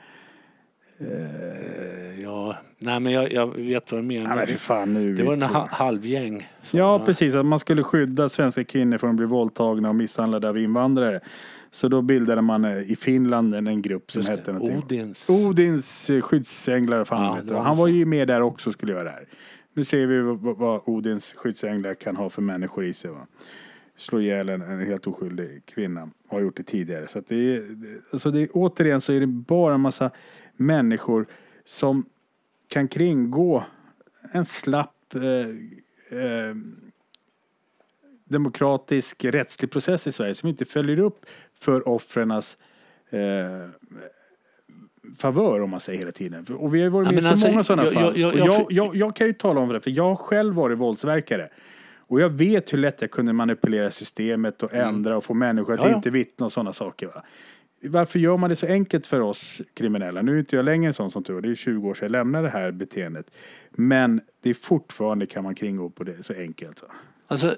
[2.22, 4.30] Ja, nej men jag, jag vet vad du menar.
[4.30, 5.16] Ja, men fan nu.
[5.16, 6.50] det var en ha- halvgäng.
[6.72, 7.36] Ja, precis.
[7.36, 11.20] Att man skulle skydda svenska kvinnor från att bli våldtagna och misshandlade av invandrare.
[11.72, 14.78] Så då bildade man eh, i Finland en, grupp som Just det, hette någonting.
[14.78, 15.30] Odins.
[15.30, 19.04] Odins eh, skyddsänglar, fan Ja, det var Han var ju med där också skulle göra
[19.04, 19.26] det här.
[19.74, 23.12] Nu ser vi vad, vad Odins skyddsänglar kan ha för människor i sig.
[23.12, 23.28] Va?
[23.98, 26.10] Slå ihjäl en, en helt oskyldig kvinna.
[26.28, 27.08] Har gjort det tidigare.
[27.08, 30.12] Så det är, det- alltså det återigen så är det bara en massa
[30.56, 31.26] människor
[31.66, 32.06] som
[32.68, 33.64] kan kringgå
[34.32, 36.56] en slapp eh, eh,
[38.26, 42.58] demokratisk rättslig process i Sverige som inte följer upp för offrenas
[43.10, 43.70] eh,
[45.18, 46.46] favör om man säger hela tiden.
[46.58, 48.20] Och vi har ju varit Ja, med i så alltså, många sådana jag- fall.
[48.20, 51.50] jag- jag- jag, jag, kan ju tala om det, för jag har själv varit våldsverkare.
[52.08, 55.80] Och jag vet hur lätt jag kunde manipulera systemet och ändra och få människor att
[55.80, 55.88] Mm.
[55.90, 55.98] Ja, ja.
[55.98, 57.08] inte vittna och sådana saker.
[57.08, 57.24] Va?
[57.86, 60.22] Varför gör man det så enkelt för oss kriminella?
[60.22, 62.12] Nu är inte jag längre en sån som tur Det är 20 år sedan jag
[62.12, 63.32] lämnade det här beteendet.
[63.70, 66.84] Men det är fortfarande kan man kringgå på det så enkelt.
[67.28, 67.58] Alltså,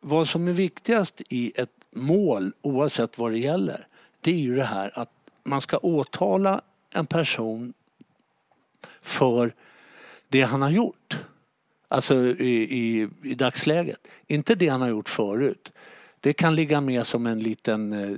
[0.00, 3.86] vad som är viktigast i ett mål, oavsett vad det gäller,
[4.20, 5.10] det är ju det här att
[5.44, 6.60] man ska åtala
[6.94, 7.72] en person
[9.02, 9.52] för
[10.28, 11.18] det han har gjort.
[11.88, 14.08] Alltså i, i, i dagsläget.
[14.26, 15.72] Inte det han har gjort förut.
[16.20, 18.16] Det kan ligga med som en liten eh,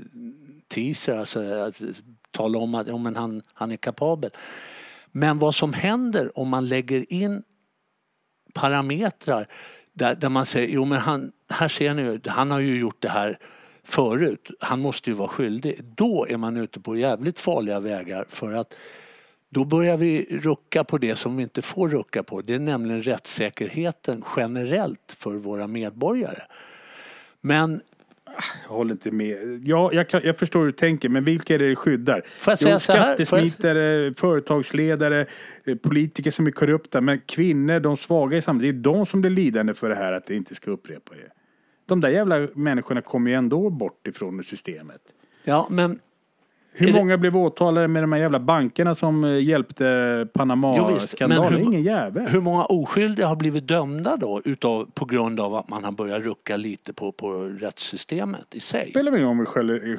[0.77, 1.83] teaser, alltså att
[2.31, 4.31] tala om att ja, men han, han är kapabel.
[5.13, 7.43] Men vad som händer om man lägger in
[8.55, 9.47] parametrar
[9.93, 13.09] där, där man säger, jo men han, här ser ni han har ju gjort det
[13.09, 13.39] här
[13.83, 15.85] förut, han måste ju vara skyldig.
[15.85, 18.75] Då är man ute på jävligt farliga vägar för att
[19.49, 22.43] då börjar vi rucka på det som vi inte får rucka på.
[22.43, 26.43] Det är nämligen rättssäkerheten generellt för våra medborgare.
[27.41, 27.81] Men
[28.63, 29.63] jag håller inte med.
[29.65, 32.23] Ja, jag, kan, jag förstår hur du tänker, men vilka är det det skyddar?
[32.39, 33.17] Får jag säga jo, så här?
[33.17, 35.27] skattesmitare, företagsledare,
[35.65, 37.01] eh, politiker som är korrupta.
[37.01, 40.13] Men kvinnor, de svaga i samhället, det är de som blir lidande för det här
[40.13, 41.31] att det inte ska upprepa det.
[41.87, 45.01] De där jävla människorna kommer ju ändå bort ifrån systemet.
[45.45, 45.99] ja, men
[46.79, 51.61] Hur Är det- många blev åtalade med de här jävla bankerna som eh, hjälpte Panama-skandalen?
[51.63, 52.27] Ingen jävel.
[52.29, 56.23] Hur många oskyldiga har blivit dömda då utav, på grund av att man har börjat
[56.25, 58.91] rucka lite på, på rättssystemet i sig?
[58.91, 59.99] spelar väl ingen om vi skäller, eh,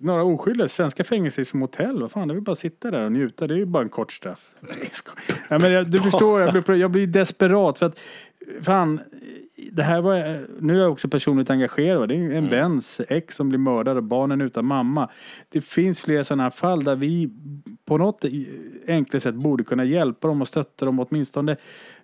[0.00, 0.68] några oskyldiga.
[0.68, 2.00] Svenska fängelser är som hotell.
[2.00, 3.46] Vad fan, det väl bara sitta där och njuta.
[3.46, 4.40] Det är ju bara en kort straff.
[5.48, 7.78] Nej, men jag, du förstår, jag blir, jag blir desperat.
[7.78, 7.98] För att,
[8.62, 9.00] fan,
[9.72, 12.08] det här var, nu är jag också personligt engagerad.
[12.08, 15.08] Det är en väns ex som blir mördad och barnen utan mamma.
[15.48, 17.30] Det finns flera sådana här fall där vi
[17.84, 18.24] på något
[18.86, 21.00] enkelt sätt borde kunna hjälpa dem och stötta dem.
[21.00, 21.56] Åtminstone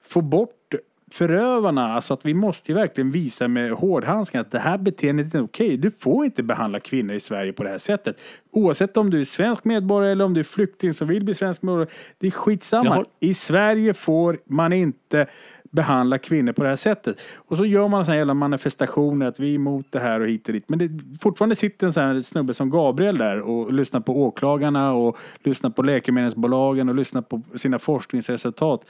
[0.03, 0.75] få bort
[1.13, 5.43] förövarna, alltså att vi måste ju verkligen visa med hårdhandskarna att det här beteendet är
[5.43, 5.77] okej.
[5.77, 8.17] Du får inte behandla kvinnor i Sverige på det här sättet.
[8.51, 11.63] Oavsett om du är svensk medborgare eller om du är flykting som vill bli svensk
[11.63, 11.91] medborgare.
[12.19, 12.85] Det är skitsamma.
[12.85, 15.27] Jag har- I Sverige får man inte
[15.71, 17.17] behandla kvinnor på det här sättet.
[17.37, 20.49] Och så gör man sådana jävla manifestationer att vi är emot det här och hit
[20.49, 20.69] och dit.
[20.69, 24.93] Men det fortfarande sitter en sån här snubbe som Gabriel där och lyssnar på åklagarna
[24.93, 28.81] och lyssnar på läkemedelsbolagen och lyssnar på sina forskningsresultat.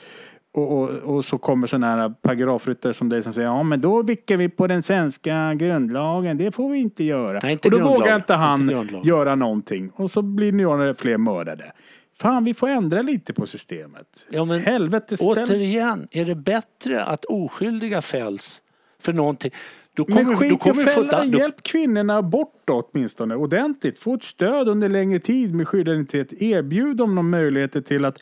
[0.53, 4.03] Och, och, och så kommer sådana här paragrafryttare som dig som säger ja men då
[4.03, 6.37] vickar vi på den svenska grundlagen.
[6.37, 7.41] Det får vi inte göra.
[7.43, 8.01] Nej, inte och då grundlagen.
[8.01, 9.91] vågar inte han Inte göra någonting.
[9.95, 11.73] Och så blir några fler mördade.
[12.21, 14.27] Fan, vi får ändra lite på systemet.
[14.31, 15.29] Ja, men Helvete, ställ...
[15.29, 18.63] Återigen, är det bättre att oskyldiga fälls
[18.99, 19.51] för någonting?
[19.95, 21.09] Då Men kommer, skit då i kommer att vi få...
[21.09, 23.99] fälla, Då, hjälp kvinnorna bort då åtminstone ordentligt.
[23.99, 26.43] Få ett stöd under längre tid med skyddad identitet.
[26.43, 28.19] Erbjud dem någon möjligheter till att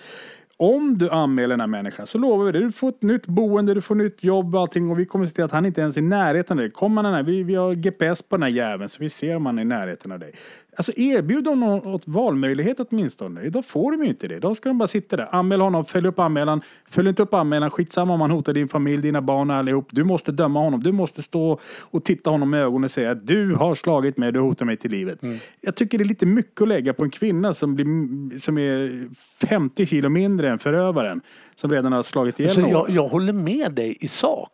[0.57, 2.59] om du anmäler den här människan så lovar vi det.
[2.59, 5.35] Du får ett nytt boende, du får nytt jobb och allting och vi kommer se
[5.35, 6.71] till att han inte ens är i närheten av dig.
[6.71, 9.47] Kommer han här, vi, vi har GPS på den här jäveln så vi ser om
[9.47, 10.35] han är i närheten av dig.
[10.77, 13.43] Alltså erbjud dem någon valmöjlighet åtminstone.
[13.43, 14.39] Idag får de ju inte det.
[14.39, 15.29] Då ska de bara sitta där.
[15.35, 16.61] Anmäl honom, följ upp anmälan.
[16.91, 19.89] Följ inte upp anmälan, skitsamma om han hotar din familj, dina barn och allihop.
[19.91, 20.83] Du måste döma honom.
[20.83, 24.33] Du måste stå och titta honom i ögonen och säga att du har slagit mig,
[24.33, 25.19] du hotar mig till livet.
[25.61, 29.09] Jag tycker det är lite mycket att lägga på en kvinna som, blir, som är
[29.47, 31.21] 50 kilo mindre än förövaren.
[31.57, 32.71] Som redan har slagit ihjäl alltså, någon.
[32.71, 34.51] jag, jag håller med dig i sak.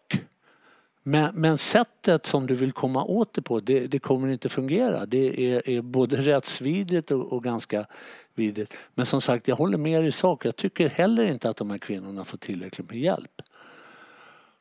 [1.03, 5.07] Men, men sättet som du vill komma åt det på, det, det kommer inte fungera.
[5.07, 7.87] Det är, är både rättsvidrigt och, och ganska
[8.35, 8.79] vidrigt.
[8.95, 10.45] Men som sagt, jag håller med i sak.
[10.45, 13.43] Jag tycker heller inte att de här kvinnorna får tillräckligt med hjälp.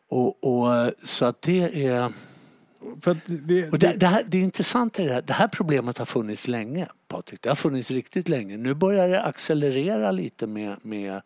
[0.09, 2.11] Och, och, så att det är...
[3.01, 5.21] För det, Och det, det, här, det är intressant är det här.
[5.21, 7.41] Det här problemet har funnits länge, Patrik.
[7.41, 8.57] Det har funnits riktigt länge.
[8.57, 11.21] Nu börjar det accelerera lite med, med,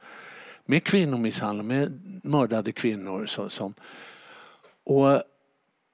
[0.65, 3.26] med kvinnomisshandel, med mördade kvinnor.
[3.26, 3.73] Så, som,
[4.84, 5.22] och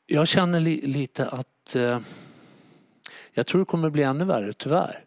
[0.05, 1.99] jag känner li, lite att eh,
[3.33, 4.99] jag tror det kommer bli ännu värre, tyvärr.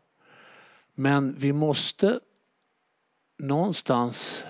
[0.95, 2.21] Men vi måste
[3.39, 4.45] någonstans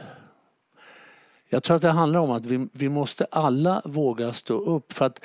[1.53, 4.93] jag tror att det handlar om att vi, vi måste alla våga stå upp.
[4.93, 5.25] För att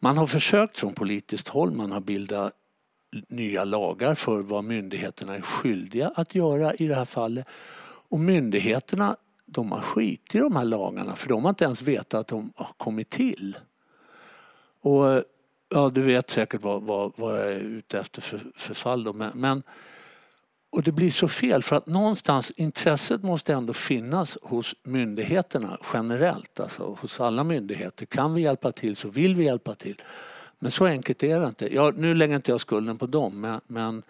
[0.00, 2.52] man har försökt från politiskt håll, man har bildat
[3.28, 7.46] nya lagar för vad myndigheterna är skyldiga att göra i det här fallet.
[8.08, 12.14] Och myndigheterna de har skit i de här lagarna för de har inte ens vetat
[12.14, 13.56] att de har kommit till.
[14.80, 15.24] Och
[15.68, 19.12] ja, du vet säkert vad, vad, vad jag är ute efter för, för fall då.
[19.12, 19.62] Men, men,
[20.70, 26.60] och det blir så fel för att någonstans intresset måste ändå finnas hos myndigheterna generellt.
[26.60, 28.06] Alltså hos alla myndigheter.
[28.06, 30.02] Kan vi hjälpa till så vill vi hjälpa till.
[30.58, 31.74] Men så enkelt är det inte.
[31.74, 33.40] Jag, nu lägger inte jag skulden på dem.
[33.40, 34.02] Men, men,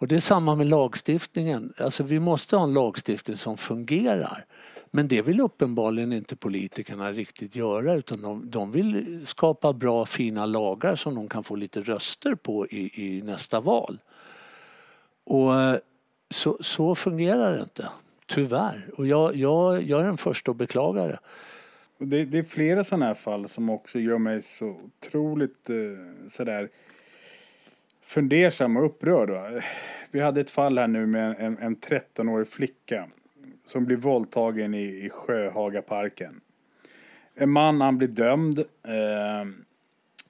[0.00, 1.72] och det är samma med lagstiftningen.
[1.78, 4.44] Alltså vi måste ha en lagstiftning som fungerar.
[4.90, 10.46] Men det vill uppenbarligen inte politikerna riktigt göra utan de, de vill skapa bra fina
[10.46, 13.98] lagar som de kan få lite röster på i, i nästa val.
[15.24, 15.78] Och eh,
[16.30, 17.88] så, så fungerar det inte.
[18.26, 18.90] Tyvärr.
[18.96, 21.18] Och jag, jag, jag är den första att beklaga det.
[21.98, 26.70] Det, det är flera sådana här fall som också gör mig så otroligt eh, sådär
[28.10, 29.30] fundersam och upprörd.
[29.30, 29.60] Va?
[30.10, 33.08] Vi hade ett fall här nu med en, en 13-årig flicka
[33.64, 36.40] som blir våldtagen i, i Sjöhagaparken.
[37.34, 39.46] En man, han blir dömd eh,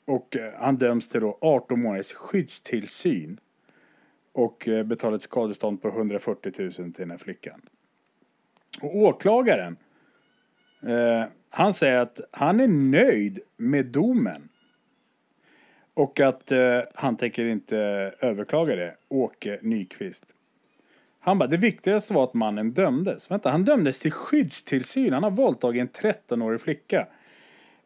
[0.05, 3.41] och han döms till då 18 månaders skyddstillsyn
[4.33, 7.61] och eh, betalar ett skadestånd på 140 000 till den här flickan.
[8.83, 9.77] Och åklagaren
[10.83, 14.49] Eh, han säger att han är nöjd med domen.
[16.01, 17.79] Och att eh, han tänker inte
[18.21, 18.95] överklaga det.
[19.09, 20.35] Åke Nyqvist.
[21.21, 23.31] Han bara, det viktigaste var att mannen dömdes.
[23.31, 25.13] Vänta, han dömdes till skyddstillsyn.
[25.13, 27.07] Han har våldtagit en 13-årig flicka.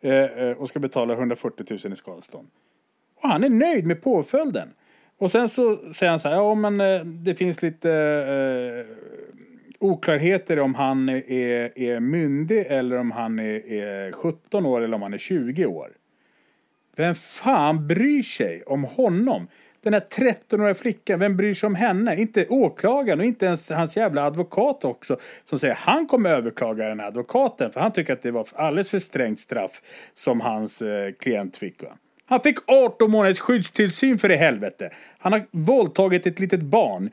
[0.01, 2.49] Eh, eh, och ska betala 140 000 i skadestånd.
[3.23, 4.69] Och han är nöjd med påföljden.
[5.19, 8.97] Och sen så säger han så här, ja men eh, det finns lite eh,
[9.79, 15.03] oklarheter om han är, är myndig eller om han är, är 17 år eller om
[15.03, 15.91] han är 20 år.
[16.97, 19.49] Vem fan bryr sig om honom?
[19.83, 22.17] Den här 13-åriga flickan, vem bryr sig om henne?
[22.17, 25.19] Inte åklagaren och inte ens hans jävla advokat också.
[25.45, 28.91] Som säger han kommer överklaga den här advokaten för han tycker att det var alldeles
[28.91, 29.83] för strängt straff
[30.15, 31.83] som hans eh, klient fick.
[31.83, 31.89] Va?
[32.27, 34.91] Han fick 18 månaders skyddstillsyn för i helvete.
[35.19, 37.11] Han har våldtagit ett litet barn.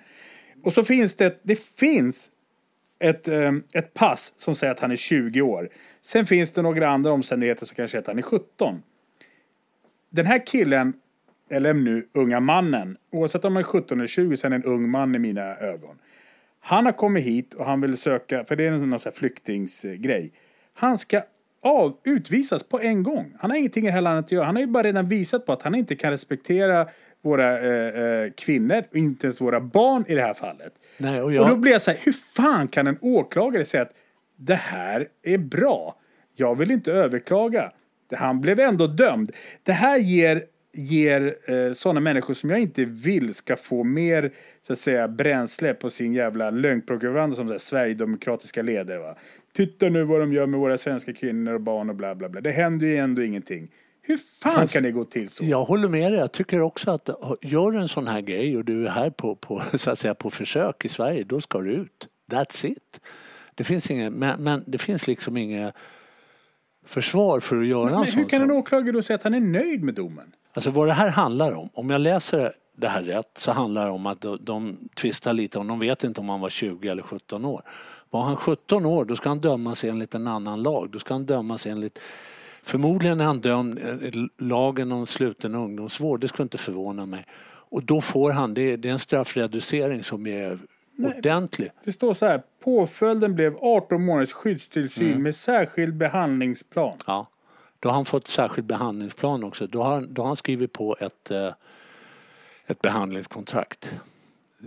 [0.63, 2.29] Och så finns det, det finns
[2.99, 5.69] ett, eh, ett pass som säger att han är 20 år.
[6.01, 8.81] Sen finns det några andra omständigheter som kanske säger att han är 17.
[10.13, 10.93] Den här killen,
[11.49, 14.67] eller nu unga mannen, oavsett om han är 17 eller 20 så är han en
[14.67, 15.95] ung man i mina ögon.
[16.59, 20.31] Han har kommit hit och han vill söka, för det är en sån flyktingsgrej.
[20.73, 21.21] Han ska
[21.61, 23.33] av, utvisas på en gång.
[23.39, 24.45] Han har ingenting i det här landet att göra.
[24.45, 26.87] Han har ju bara redan visat på att han inte kan respektera
[27.21, 30.73] våra eh, eh, kvinnor och inte ens våra barn i det här fallet.
[30.97, 33.83] Nej, och Och jag, då blir jag så här, hur fan kan en åklagare säga
[33.83, 33.93] att
[34.35, 35.95] det här är bra?
[36.35, 37.71] Jag vill inte överklaga.
[38.15, 39.31] Han blev ändå dömd.
[39.63, 40.43] Det här ger,
[40.73, 45.73] ger eh, sådana människor som jag inte vill ska få mer så att säga, bränsle
[45.73, 48.99] på sin jävla lögnpropaganda som så här, sverigedemokratiska ledare.
[48.99, 49.15] Va?
[49.53, 52.41] Titta nu vad de gör med våra svenska kvinnor och barn och bla bla bla.
[52.41, 53.67] Det händer ju ändå ingenting.
[54.01, 55.45] Hur fan Fast- kan det gå till så?
[55.45, 56.19] jag håller med dig.
[56.19, 57.09] Jag tycker också att
[57.41, 60.15] gör du en sån här grej och du är här på, på, så att säga,
[60.15, 62.07] på försök i Sverige, då ska du ut.
[62.31, 63.01] That's it.
[63.55, 65.75] Det finns inget, men, men det finns liksom inget
[66.85, 69.33] försvar för att göra en Men sån hur kan en åklagare då säga att han
[69.33, 70.35] är nöjd med domen?
[70.53, 73.91] Alltså vad det här handlar om, om jag läser det här rätt så handlar det
[73.91, 77.03] om att de, de tvistar lite om, de vet inte om han var 20 eller
[77.03, 77.61] 17 år.
[78.09, 80.89] Var han 17 år då ska han dömas enligt en annan lag.
[80.91, 81.99] Då ska han dömas enligt
[82.63, 86.21] Förmodligen är han dömd enligt lagen om sluten ungdomsvård.
[86.21, 87.25] Det skulle inte förvåna mig.
[87.43, 90.59] Och då får han, det, det är en straffreducering som är
[91.17, 91.69] ordentlig.
[91.83, 96.97] Det står så här, påföljden blev 18 månaders skyddstillsyn med särskild behandlingsplan.
[97.07, 97.27] Ja.
[97.79, 99.67] Då har han fått särskild behandlingsplan också.
[99.67, 101.53] Då har, då har han skrivit på ett, eh,
[102.67, 103.99] ett behandlingskontrakt.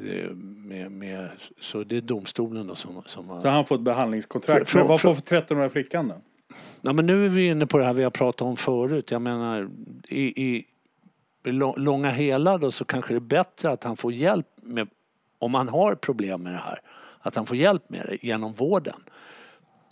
[0.09, 1.28] Eh, Med, med,
[1.61, 3.40] så det är domstolen då som, som har...
[3.40, 4.70] Så han fått behandlingskontrakt.
[4.70, 6.14] Frå- Men vad frå- får 13-åriga flickan då?
[6.80, 9.11] Ja, men nu är vi inne på det här vi har pratat om förut.
[9.11, 9.68] Jag menar,
[10.09, 10.64] i, i,
[11.44, 14.88] i lå- långa hela då så kanske det är bättre att han får hjälp med,
[15.38, 16.78] om han har problem med det här,
[17.24, 18.96] att han får hjälp med det genom vården.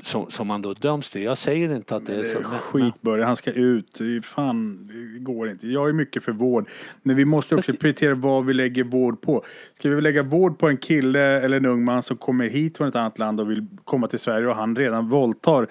[0.03, 1.23] Som, som han då döms till.
[1.23, 2.41] Jag säger inte att det är så.
[2.41, 3.95] men- Skitbörja, han ska ut.
[3.99, 5.69] Det är Fan, det går inte.
[5.69, 6.69] Jag är mycket för vård.
[7.03, 9.45] Men vi måste också prioritera vad vi lägger vård på.
[9.79, 12.89] Ska vi lägga vård på en kille eller en ung man som kommer hit från
[12.89, 15.67] ett annat land och vill komma till Sverige och han redan våldtar.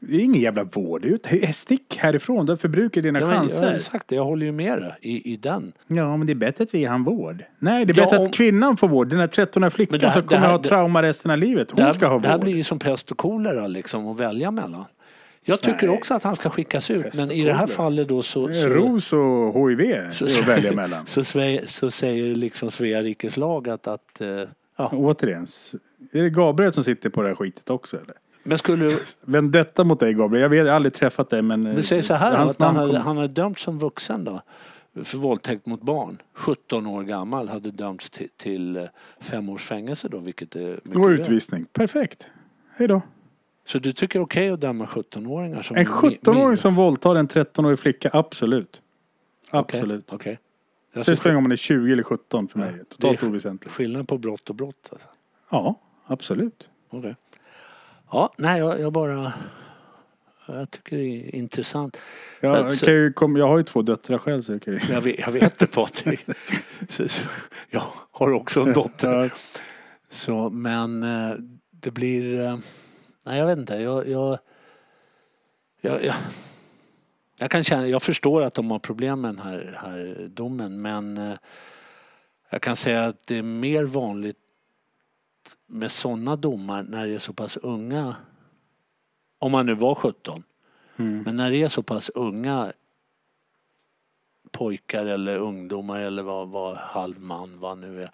[0.00, 1.06] Det är ingen jävla vård.
[1.54, 2.46] Stick härifrån.
[2.46, 3.70] Du förbrukar dina Ja, chanser.
[3.72, 5.72] har sagt det, jag håller ju med dig i, i den.
[5.86, 7.44] Ja, men det är bättre att vi ger han vård.
[7.58, 9.08] Nej, det är Ja, bättre om- att kvinnan får vård.
[9.08, 11.70] Den här 13-åriga flickan här- som kommer här- ha trauma resten av livet.
[11.70, 12.44] Hon här, ska ha det här vård.
[12.44, 14.84] blir ju som pest och kolera liksom att välja mellan.
[15.46, 15.96] Jag tycker Nej.
[15.98, 18.52] också att han ska skickas ut Pest men i det här fallet då så...
[18.52, 21.06] så Ros och HIV så, att välja mellan.
[21.06, 21.24] så,
[21.64, 24.28] så säger liksom Svea rikes lag att, att eh,
[24.76, 24.88] ja.
[24.92, 25.46] Återigen,
[26.12, 28.14] är det Gabriel som sitter på det här skitet också eller?
[28.44, 30.42] Men skulle du, Vendetta mot dig Gabriel.
[30.42, 31.74] Jag vet, jag har aldrig träffat dig men...
[31.76, 34.42] vi säger så här hans att han, hade, kom- han har dömts som vuxen då
[35.04, 36.18] för våldtäkt mot barn.
[36.34, 38.84] 17 år gammal hade dömts till, till eh,
[39.20, 41.64] fem års fängelse då vilket är mycket Och utvisning.
[41.72, 42.26] Perfekt.
[42.76, 43.02] Hej då.
[43.66, 47.28] Så du tycker okej att döma 17-åringar som En mi- 17-åring mi- som våldtar en
[47.28, 48.80] 13-årig flicka, absolut.
[49.50, 50.12] Absolut.
[50.12, 50.38] Okej.
[50.92, 52.72] Det Alltså, spelar ingen roll om man är 20 eller 17 för mig.
[52.78, 53.74] Ja, Totalt det oväsentligt.
[53.74, 54.88] skillnad på brott och brott.
[54.92, 55.06] Alltså.
[55.50, 56.68] Ja, absolut.
[56.90, 57.14] Okej.
[58.14, 59.32] Ja, nej jag, jag bara...
[60.46, 62.00] Jag tycker det är intressant.
[62.40, 64.80] Jag, Så- ju kom, jag har ju två döttrar själv så jag kan ju...
[64.90, 66.26] Jag vet, jag vet det Patrik.
[66.88, 67.24] Så, så,
[67.70, 69.22] jag har också en dotter.
[69.24, 69.28] Ja,
[70.10, 71.36] Så, men eh,
[71.70, 72.40] det blir...
[72.46, 72.58] eh,
[73.24, 73.74] Nej, jag vet inte.
[73.74, 74.38] Jag, jag,
[75.80, 76.14] jag, jag,
[77.40, 77.86] jag kan känna...
[77.88, 81.34] Jag förstår att de har problem med den här, här domen men eh,
[82.50, 84.38] jag kan säga att det är mer vanligt
[85.66, 88.16] med sådana domar när det är så pass unga.
[89.38, 90.42] Om man nu var 17.
[90.96, 91.22] Mm.
[91.22, 92.72] Men när det är så pass unga
[94.50, 98.10] pojkar eller ungdomar eller vad, vad halvman vad nu är.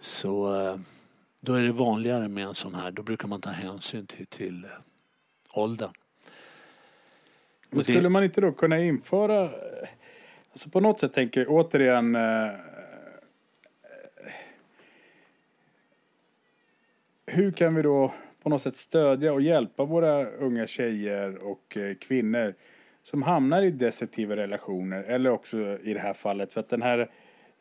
[0.00, 0.76] Så eh,
[1.40, 2.90] då är det vanligare med en sån här.
[2.90, 4.70] Då brukar man ta hänsyn till, till eh,
[5.52, 5.90] åldern.
[7.70, 9.50] Men Och det- skulle man inte då kunna införa,
[10.50, 12.14] alltså på något sätt tänker jag återigen,
[17.32, 21.94] hur kan vi då på något sätt stödja och hjälpa våra unga tjejer och eh,
[21.94, 22.54] kvinnor
[23.02, 27.10] som hamnar i destruktiva relationer eller också i det här fallet för att den här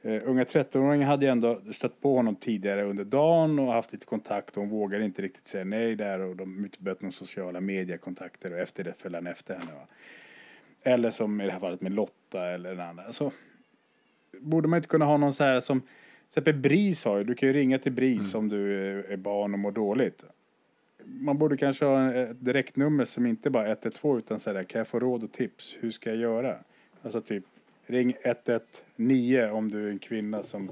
[0.02, 4.06] eh, unga 13-åringen hade ju ändå stött på honom tidigare under dagen och haft lite
[4.06, 8.54] kontakt och hon vågade inte riktigt säga nej där och de utböt några sociala mediekontakter
[8.54, 9.72] och efter det föll han efter henne.
[9.74, 9.88] Va?
[10.84, 13.04] Eller som i det här fallet med Lotta eller den andra.
[13.04, 13.32] Alltså,
[14.40, 15.88] borde man inte kunna ha någon så här som, till
[16.32, 19.54] exempel BRIS har ju, du kan ju ringa till BRIS om du är, är barn
[19.54, 20.24] och mår dåligt.
[21.04, 24.88] Man borde kanske ha ett direktnummer som inte bara är 112 utan här, kan jag
[24.88, 25.78] få råd och tips?
[25.80, 26.58] Hur ska jag göra?
[27.02, 27.44] Alltså typ,
[27.86, 30.72] ring 119 om du är en kvinna som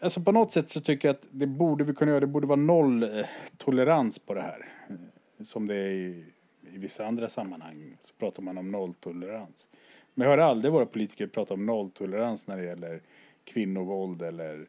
[0.00, 2.20] Alltså på något sätt så tycker jag att det borde vi kunna göra.
[2.20, 3.26] Det borde vara noll eh,
[3.56, 4.68] tolerans på det här.
[4.88, 6.24] Eh, Som det är i,
[6.72, 9.68] i vissa andra sammanhang så pratar man om nolltolerans.
[10.14, 13.00] Men jag hör aldrig våra politiker prata om nolltolerans när det gäller
[13.44, 14.66] kvinnovåld eller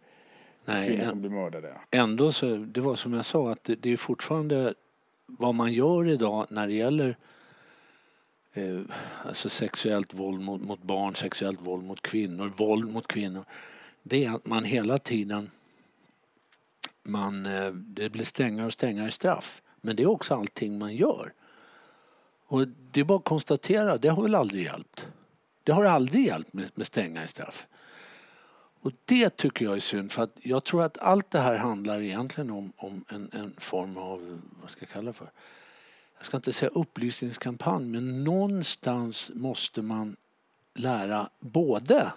[0.66, 1.78] Nej, kvinnor som blir mördade.
[1.92, 4.74] ändå så, det var som jag sa att det, det är fortfarande
[5.26, 7.18] vad man gör idag när det gäller
[8.54, 8.82] eh,
[9.26, 13.44] alltså sexuellt våld mot, mot barn, sexuellt våld mot kvinnor, våld mot kvinnor.
[14.04, 15.50] Det är att man hela tiden
[17.04, 19.62] man, eh, det blir strängare och strängare straff.
[19.82, 21.34] Men det är också allting man gör.
[22.46, 25.10] Och det är bara att konstatera, det har väl aldrig hjälpt.
[25.64, 27.68] Det har aldrig hjälpt med, med strängare straff.
[28.84, 32.02] Och det tycker jag är synd för att jag tror att allt det här handlar
[32.02, 35.32] egentligen om, om en, en form av, vad ska jag kalla det för?
[36.18, 40.16] Jag ska inte säga upplysningskampanj men någonstans måste man
[40.74, 42.12] lära både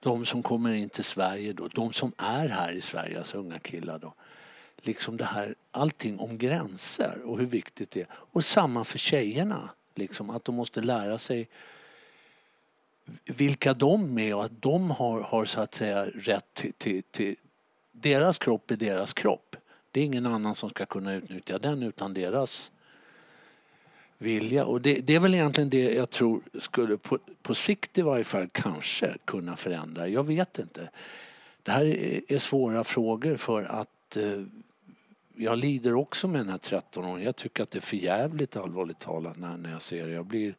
[0.00, 3.58] de som kommer in till Sverige då, de som är här i Sverige, alltså unga
[3.58, 4.14] killar då.
[4.76, 8.06] Liksom det här, allting om gränser och hur viktigt det är.
[8.10, 11.48] Och samma för tjejerna, liksom att de måste lära sig
[13.24, 17.36] vilka de är och att de har, har så att säga rätt till, till, till
[17.92, 19.56] deras kropp är deras kropp.
[19.90, 22.70] Det är ingen annan som ska kunna utnyttja den utan deras
[24.18, 24.64] vilja.
[24.64, 28.24] Och det, det, är väl egentligen det jag tror skulle på, på sikt i varje
[28.24, 30.08] fall kanske kunna förändra.
[30.08, 30.88] Jag vet inte.
[31.62, 34.42] Det här är, är svåra frågor för att eh,
[35.34, 37.24] jag lider också med den här 13-åringen.
[37.24, 40.12] Jag tycker att det är för jävligt allvarligt talat när, när jag ser det.
[40.12, 40.54] Jag blir...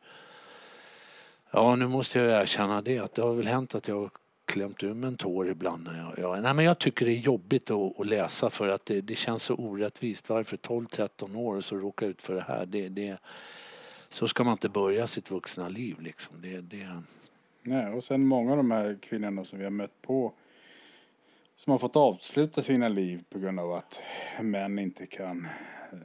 [1.51, 4.09] Ja, nu måste jag erkänna det att det har väl hänt att jag har
[4.45, 5.83] klämt ur mig en tår ibland.
[5.83, 8.85] När jag, jag, nej, men jag tycker det är jobbigt att, att läsa för att
[8.85, 10.29] det, det, känns så orättvist.
[10.29, 12.65] Varför 12-13 år så råka ut för det här?
[12.65, 13.17] Det, det,
[14.09, 16.41] så ska man inte börja sitt vuxna liv liksom.
[16.41, 17.01] Det, det...
[17.61, 20.33] Nej, och sen många av de här kvinnorna som vi har mött på
[21.55, 23.99] som har fått avsluta sina liv på grund av att
[24.41, 25.47] män inte kan
[25.91, 25.99] eh,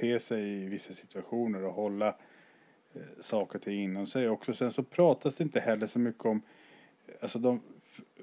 [0.00, 2.14] te sig i vissa situationer och hålla eh,
[3.20, 4.52] saker och ting inom sig också.
[4.52, 6.42] Sen så pratas det inte heller så mycket om,
[7.20, 7.60] alltså de,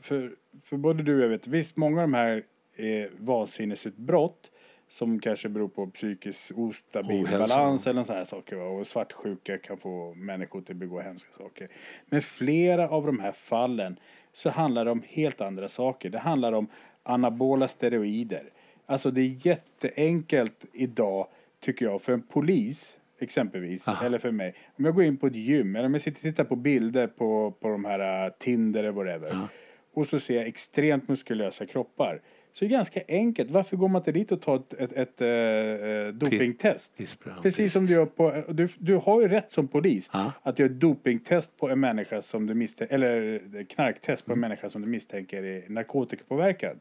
[0.01, 2.43] för, för både du och jag vet, visst många av de här
[2.75, 4.51] är vansinnesutbrott
[4.89, 7.39] som kanske beror på psykisk ostabil Ohälsa.
[7.39, 8.55] balans eller sådana här saker.
[8.55, 8.63] va.
[8.63, 11.69] Och svartsjuka kan få människor till att begå hemska saker.
[12.05, 13.99] Men flera av de här fallen
[14.33, 16.09] så handlar det om helt andra saker.
[16.09, 16.67] Det handlar om
[17.03, 18.49] anabola steroider.
[18.85, 21.27] Alltså det är jätteenkelt idag,
[21.59, 24.05] tycker jag, för en polis exempelvis, Aha.
[24.05, 24.53] eller för mig.
[24.77, 27.07] Om jag går in på ett gym, eller om jag sitter och tittar på bilder
[27.07, 29.29] på, på de här uh, Tinder eller whatever.
[29.29, 29.47] Ja.
[29.93, 32.21] Och så ser jag extremt muskulösa kroppar.
[32.53, 33.51] Så det är ganska enkelt.
[33.51, 36.97] Varför går man inte dit och tar ett, ett, ett eh, dopingtest?
[36.97, 37.33] Pissbra.
[37.41, 38.43] Precis som du gör på...
[38.49, 40.31] Du, du har ju rätt som polis Ja.
[40.43, 42.95] att göra dopingtest på en människa som du misstänker...
[42.95, 44.49] Eller knarktest på en Mm.
[44.49, 46.79] människa som du misstänker är narkotikapåverkad.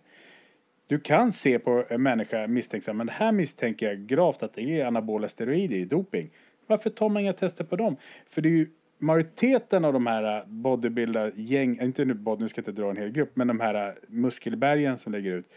[0.88, 4.80] Du kan se på en människa misstänksam, men det här misstänker jag gravt att det
[4.80, 6.30] är anabola steroider i doping.
[6.66, 7.96] Varför tar man inga tester på dem?
[8.28, 8.68] För det är ju
[8.98, 13.10] majoriteten av de här bodybuilder-gäng, inte nu body, nu ska jag inte dra en hel
[13.10, 15.48] grupp, men de här muskelbergen som lägger ut,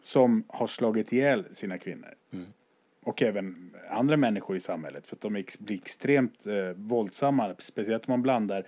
[0.00, 2.14] som har slagit ihjäl sina kvinnor.
[3.02, 8.12] Och även andra människor i samhället, för att de blir extremt eh, våldsamma, speciellt om
[8.12, 8.66] man blandar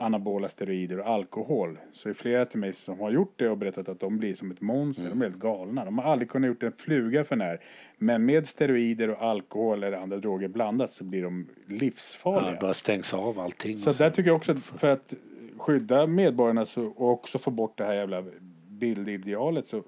[0.00, 1.78] anabola steroider och alkohol.
[1.92, 4.50] Så är flera till mig som har gjort det och berättat att de blir som
[4.50, 5.08] ett monster.
[5.08, 5.84] De är helt galna.
[5.84, 7.60] De har aldrig kunnat gjort en fluga för när.
[7.98, 12.52] Men med steroider och alkohol eller andra droger blandat så blir de livsfarliga.
[12.52, 13.76] Ja, bara stängs av allting.
[13.76, 15.14] Så och där tycker jag också att för att
[15.56, 18.24] skydda medborgarna så, och också få bort det här jävla
[18.68, 19.82] bildidealet så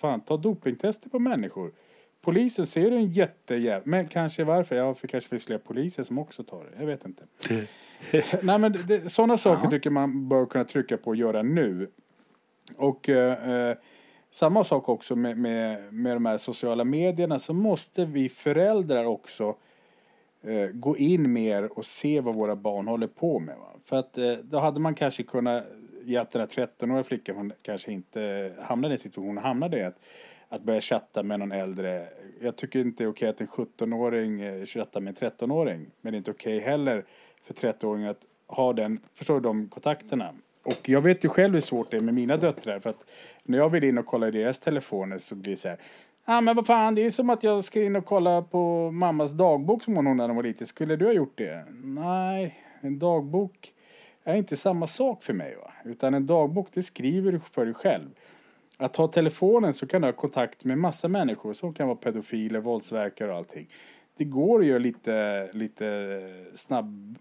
[0.00, 1.72] fan ta dopingtester på människor.
[2.20, 3.82] Polisen ser du en jättejävla...
[3.84, 4.76] Men kanske varför?
[4.76, 6.70] Ja, för kanske finns fler poliser som också tar det.
[6.78, 7.24] Jag vet inte.
[8.42, 9.70] Nej men det, sådana saker Ja.
[9.70, 11.90] tycker man bör kunna trycka på och göra nu.
[12.76, 13.76] Och eh, eh,
[14.30, 19.56] samma sak också med, med, med de här sociala medierna så måste vi föräldrar också
[20.42, 23.56] eh, gå in mer och se vad våra barn håller på med.
[23.56, 23.68] Va?
[23.84, 25.64] För att eh, då hade man kanske kunnat
[26.04, 29.82] hjälpa den här 13-åriga flickan, hon kanske inte hamnade i en situation hon hamnade i,
[29.82, 29.98] att,
[30.48, 32.06] att börja chatta med någon äldre.
[32.40, 35.86] Jag tycker inte det är okej att en 17-åring eh, chattar med en 13-åring.
[36.00, 37.04] Men det är inte okej heller
[37.46, 40.34] för 30-åringar att ha den, förstår du, de kontakterna.
[40.62, 42.80] Och jag vet ju själv hur svårt det är med mina döttrar.
[42.80, 43.04] För att
[43.42, 45.78] när jag vill in och kolla i deras telefoner så blir det så här.
[46.28, 48.90] Ja ah, men vad fan, det är som att jag ska in och kolla på
[48.90, 50.66] mammas dagbok som hon hade när hon var liten.
[50.66, 51.64] Skulle du ha gjort det?
[51.84, 53.72] Nej, en dagbok
[54.24, 55.56] är inte samma sak för mig.
[55.56, 55.72] Va?
[55.84, 58.08] Utan en dagbok, det skriver du för dig själv.
[58.76, 62.60] Att ha telefonen så kan du ha kontakt med massa människor som kan vara pedofiler,
[62.60, 63.68] våldsverkare och allting.
[64.16, 67.18] Det går att göra lite, lite snabb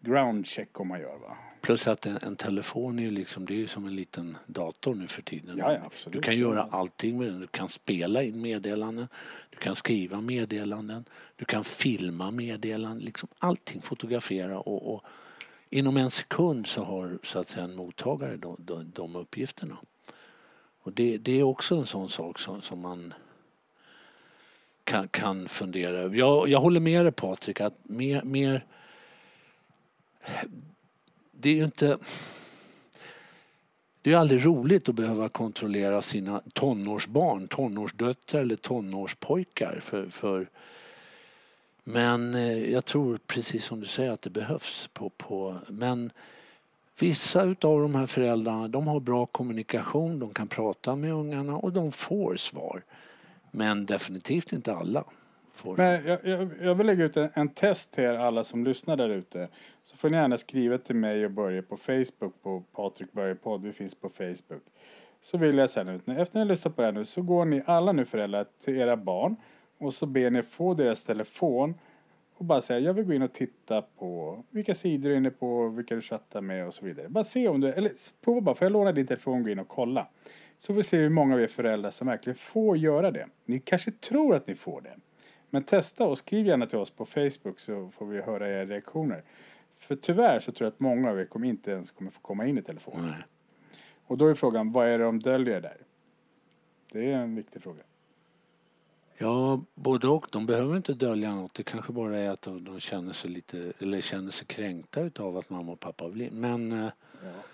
[0.00, 1.36] ground check om man gör va.
[1.60, 4.94] Plus att en, en telefon är ju liksom, det är ju som en liten dator
[4.94, 5.58] nu för tiden.
[5.58, 5.78] Ja.
[6.06, 7.40] Du kan göra allting med den.
[7.40, 9.08] Du kan spela in meddelanden,
[9.50, 11.04] du kan skriva meddelanden,
[11.36, 15.04] du kan filma meddelanden, liksom allting, fotografera och, och
[15.70, 19.76] inom en sekund så har så att säga en mottagare de, de, de uppgifterna.
[20.82, 23.14] Och det, det är också en sån sak som, som man
[24.86, 26.16] kan, kan fundera över.
[26.16, 28.64] Jag, jag håller med dig Patrik att mer, mer
[31.32, 31.98] det är ju inte...
[34.02, 39.78] Det är aldrig roligt att behöva kontrollera sina tonårsbarn, tonårsdöttrar eller tonårspojkar.
[39.80, 40.48] För, för,
[41.84, 44.90] men eh, jag tror precis som du säger att det behövs.
[44.92, 46.10] På, på, men
[46.98, 51.72] vissa av de här föräldrarna de har bra kommunikation, de kan prata med ungarna och
[51.72, 52.82] de får svar.
[53.56, 55.04] Men definitivt inte alla.
[55.52, 55.76] Får.
[55.76, 58.96] Men jag, jag, jag vill lägga ut en, en test till er alla som lyssnar
[58.96, 59.48] där ute.
[59.82, 63.62] Så får ni gärna skriva till mig och Börje på Facebook på Patrik Börje podd.
[63.62, 64.62] Vi finns på Facebook.
[65.22, 67.44] Så vill jag sen ut, efter ni har lyssnat på det här nu så går
[67.44, 69.36] ni alla nu föräldrar till era barn
[69.78, 71.74] och så ber ni få deras telefon
[72.34, 75.30] och bara säga jag vill gå in och titta på vilka sidor du är inne
[75.30, 77.08] på, vilka du chattar med och så vidare.
[77.08, 77.92] Bara se om du, eller
[78.24, 80.06] prova bara, får jag låna din telefon och gå in och kolla.
[80.58, 83.26] Så får vi se hur många av er föräldrar som verkligen får göra det.
[83.44, 84.96] Ni kanske tror att ni får det.
[85.50, 89.22] Men testa och skriv gärna till oss på Facebook så får vi höra era reaktioner.
[89.78, 92.46] För tyvärr så tror jag att många av er kommer inte ens kommer få komma
[92.46, 93.06] in i telefonen.
[93.06, 93.22] Nej.
[94.06, 95.76] Och då är frågan, vad är det de döljer där?
[96.92, 97.82] Det är en viktig fråga.
[99.18, 100.26] Ja, både och.
[100.32, 101.54] De behöver inte dölja något.
[101.54, 105.50] Det kanske bara är att de, känner sig lite, eller känner sig kränkta utav att
[105.50, 106.30] mamma och pappa blir...
[106.30, 106.88] Men eh,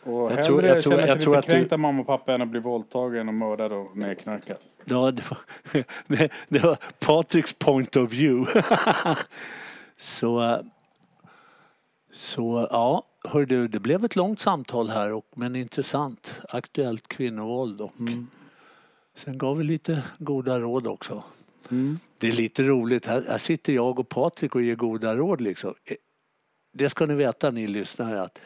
[0.03, 2.35] Och Jag tror- jag tror- sig jag tror att du- kränkt av mamma och pappa
[2.35, 4.57] än att bli våldtagen och mördad och nedknarkad.
[4.85, 5.39] ja, det var,
[6.49, 8.63] det, var Patriks point of view.
[9.97, 10.63] så,
[12.13, 16.41] så ja, hör du, det blev ett långt samtal här och, men intressant.
[16.49, 17.93] Aktuellt kvinnovåld och
[19.15, 21.23] sen gav vi lite goda råd också.
[22.19, 23.07] Det är lite roligt.
[23.07, 25.41] Här, här sitter jag och Patrik och ger goda råd.
[25.41, 25.75] Liksom.
[25.85, 25.97] Eh,
[26.73, 28.41] det ska ni veta, ni lyssnare, att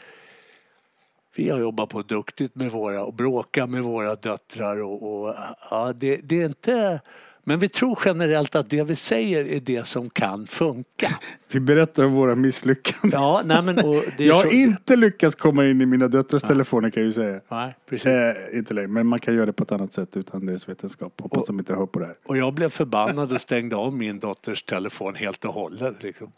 [1.37, 4.83] vi har jobbat på duktigt med våra och bråkat med våra döttrar.
[4.83, 5.35] Och, och,
[5.71, 7.01] ja, det, det är inte...
[7.49, 11.19] Men vi tror generellt att det vi säger är det som kan funka.
[11.53, 13.11] Vi berättar om våra misslyckanden.
[13.21, 13.77] Ja, nej men,
[14.19, 14.49] Jag har så...
[14.51, 17.41] inte lyckats komma in i mina döttrars telefoner kan jag ju säga.
[17.49, 18.07] Nej, precis.
[18.07, 21.21] Eh, inte längre, men man kan göra det på ett annat sätt utan deras vetenskap.
[21.21, 22.17] Hoppas Och- de inte hör på det här.
[22.27, 26.03] Och jag blev förbannad och stängde av min dotters telefon helt och hållet.
[26.03, 26.33] Liksom.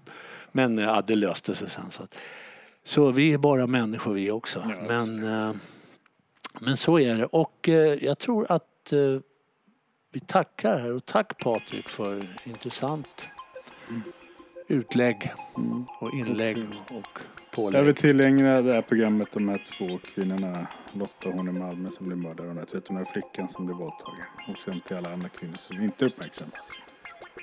[0.52, 1.90] Men ja, det löste sig sen.
[1.90, 2.18] Så, att,
[2.84, 4.62] så vi är bara människor vi också.
[4.88, 5.52] men, eh,
[6.60, 7.24] men så är det.
[7.24, 8.98] Och eh, jag tror att eh,
[10.12, 10.92] vi tackar här.
[10.92, 13.28] Och tack Patrik för intressant
[14.68, 15.32] utlägg
[16.00, 17.20] och inlägg och
[17.54, 17.96] Jag vill pålägg.
[17.96, 20.66] tillägna det här programmet de här två kvinnorna.
[20.92, 24.24] Lotta hon i Malmö som blev mördad och den här 13-åriga flickan som blev våldtagen.
[24.48, 26.72] Och sen till alla andra kvinnor som inte uppmärksammas.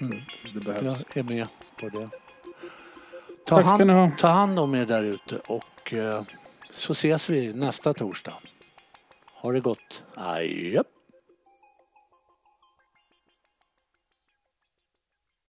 [0.01, 0.22] Mm.
[0.53, 1.05] Det behövs.
[1.16, 1.47] Jag är med
[1.80, 2.09] på det.
[3.45, 4.11] Ta Tack ska hand, ni ha.
[4.18, 6.24] ta hand om er där ute och eh,
[6.72, 8.34] så ses vi nästa torsdag.
[9.34, 10.03] Ha det gott.
[10.16, 10.84] Adjö.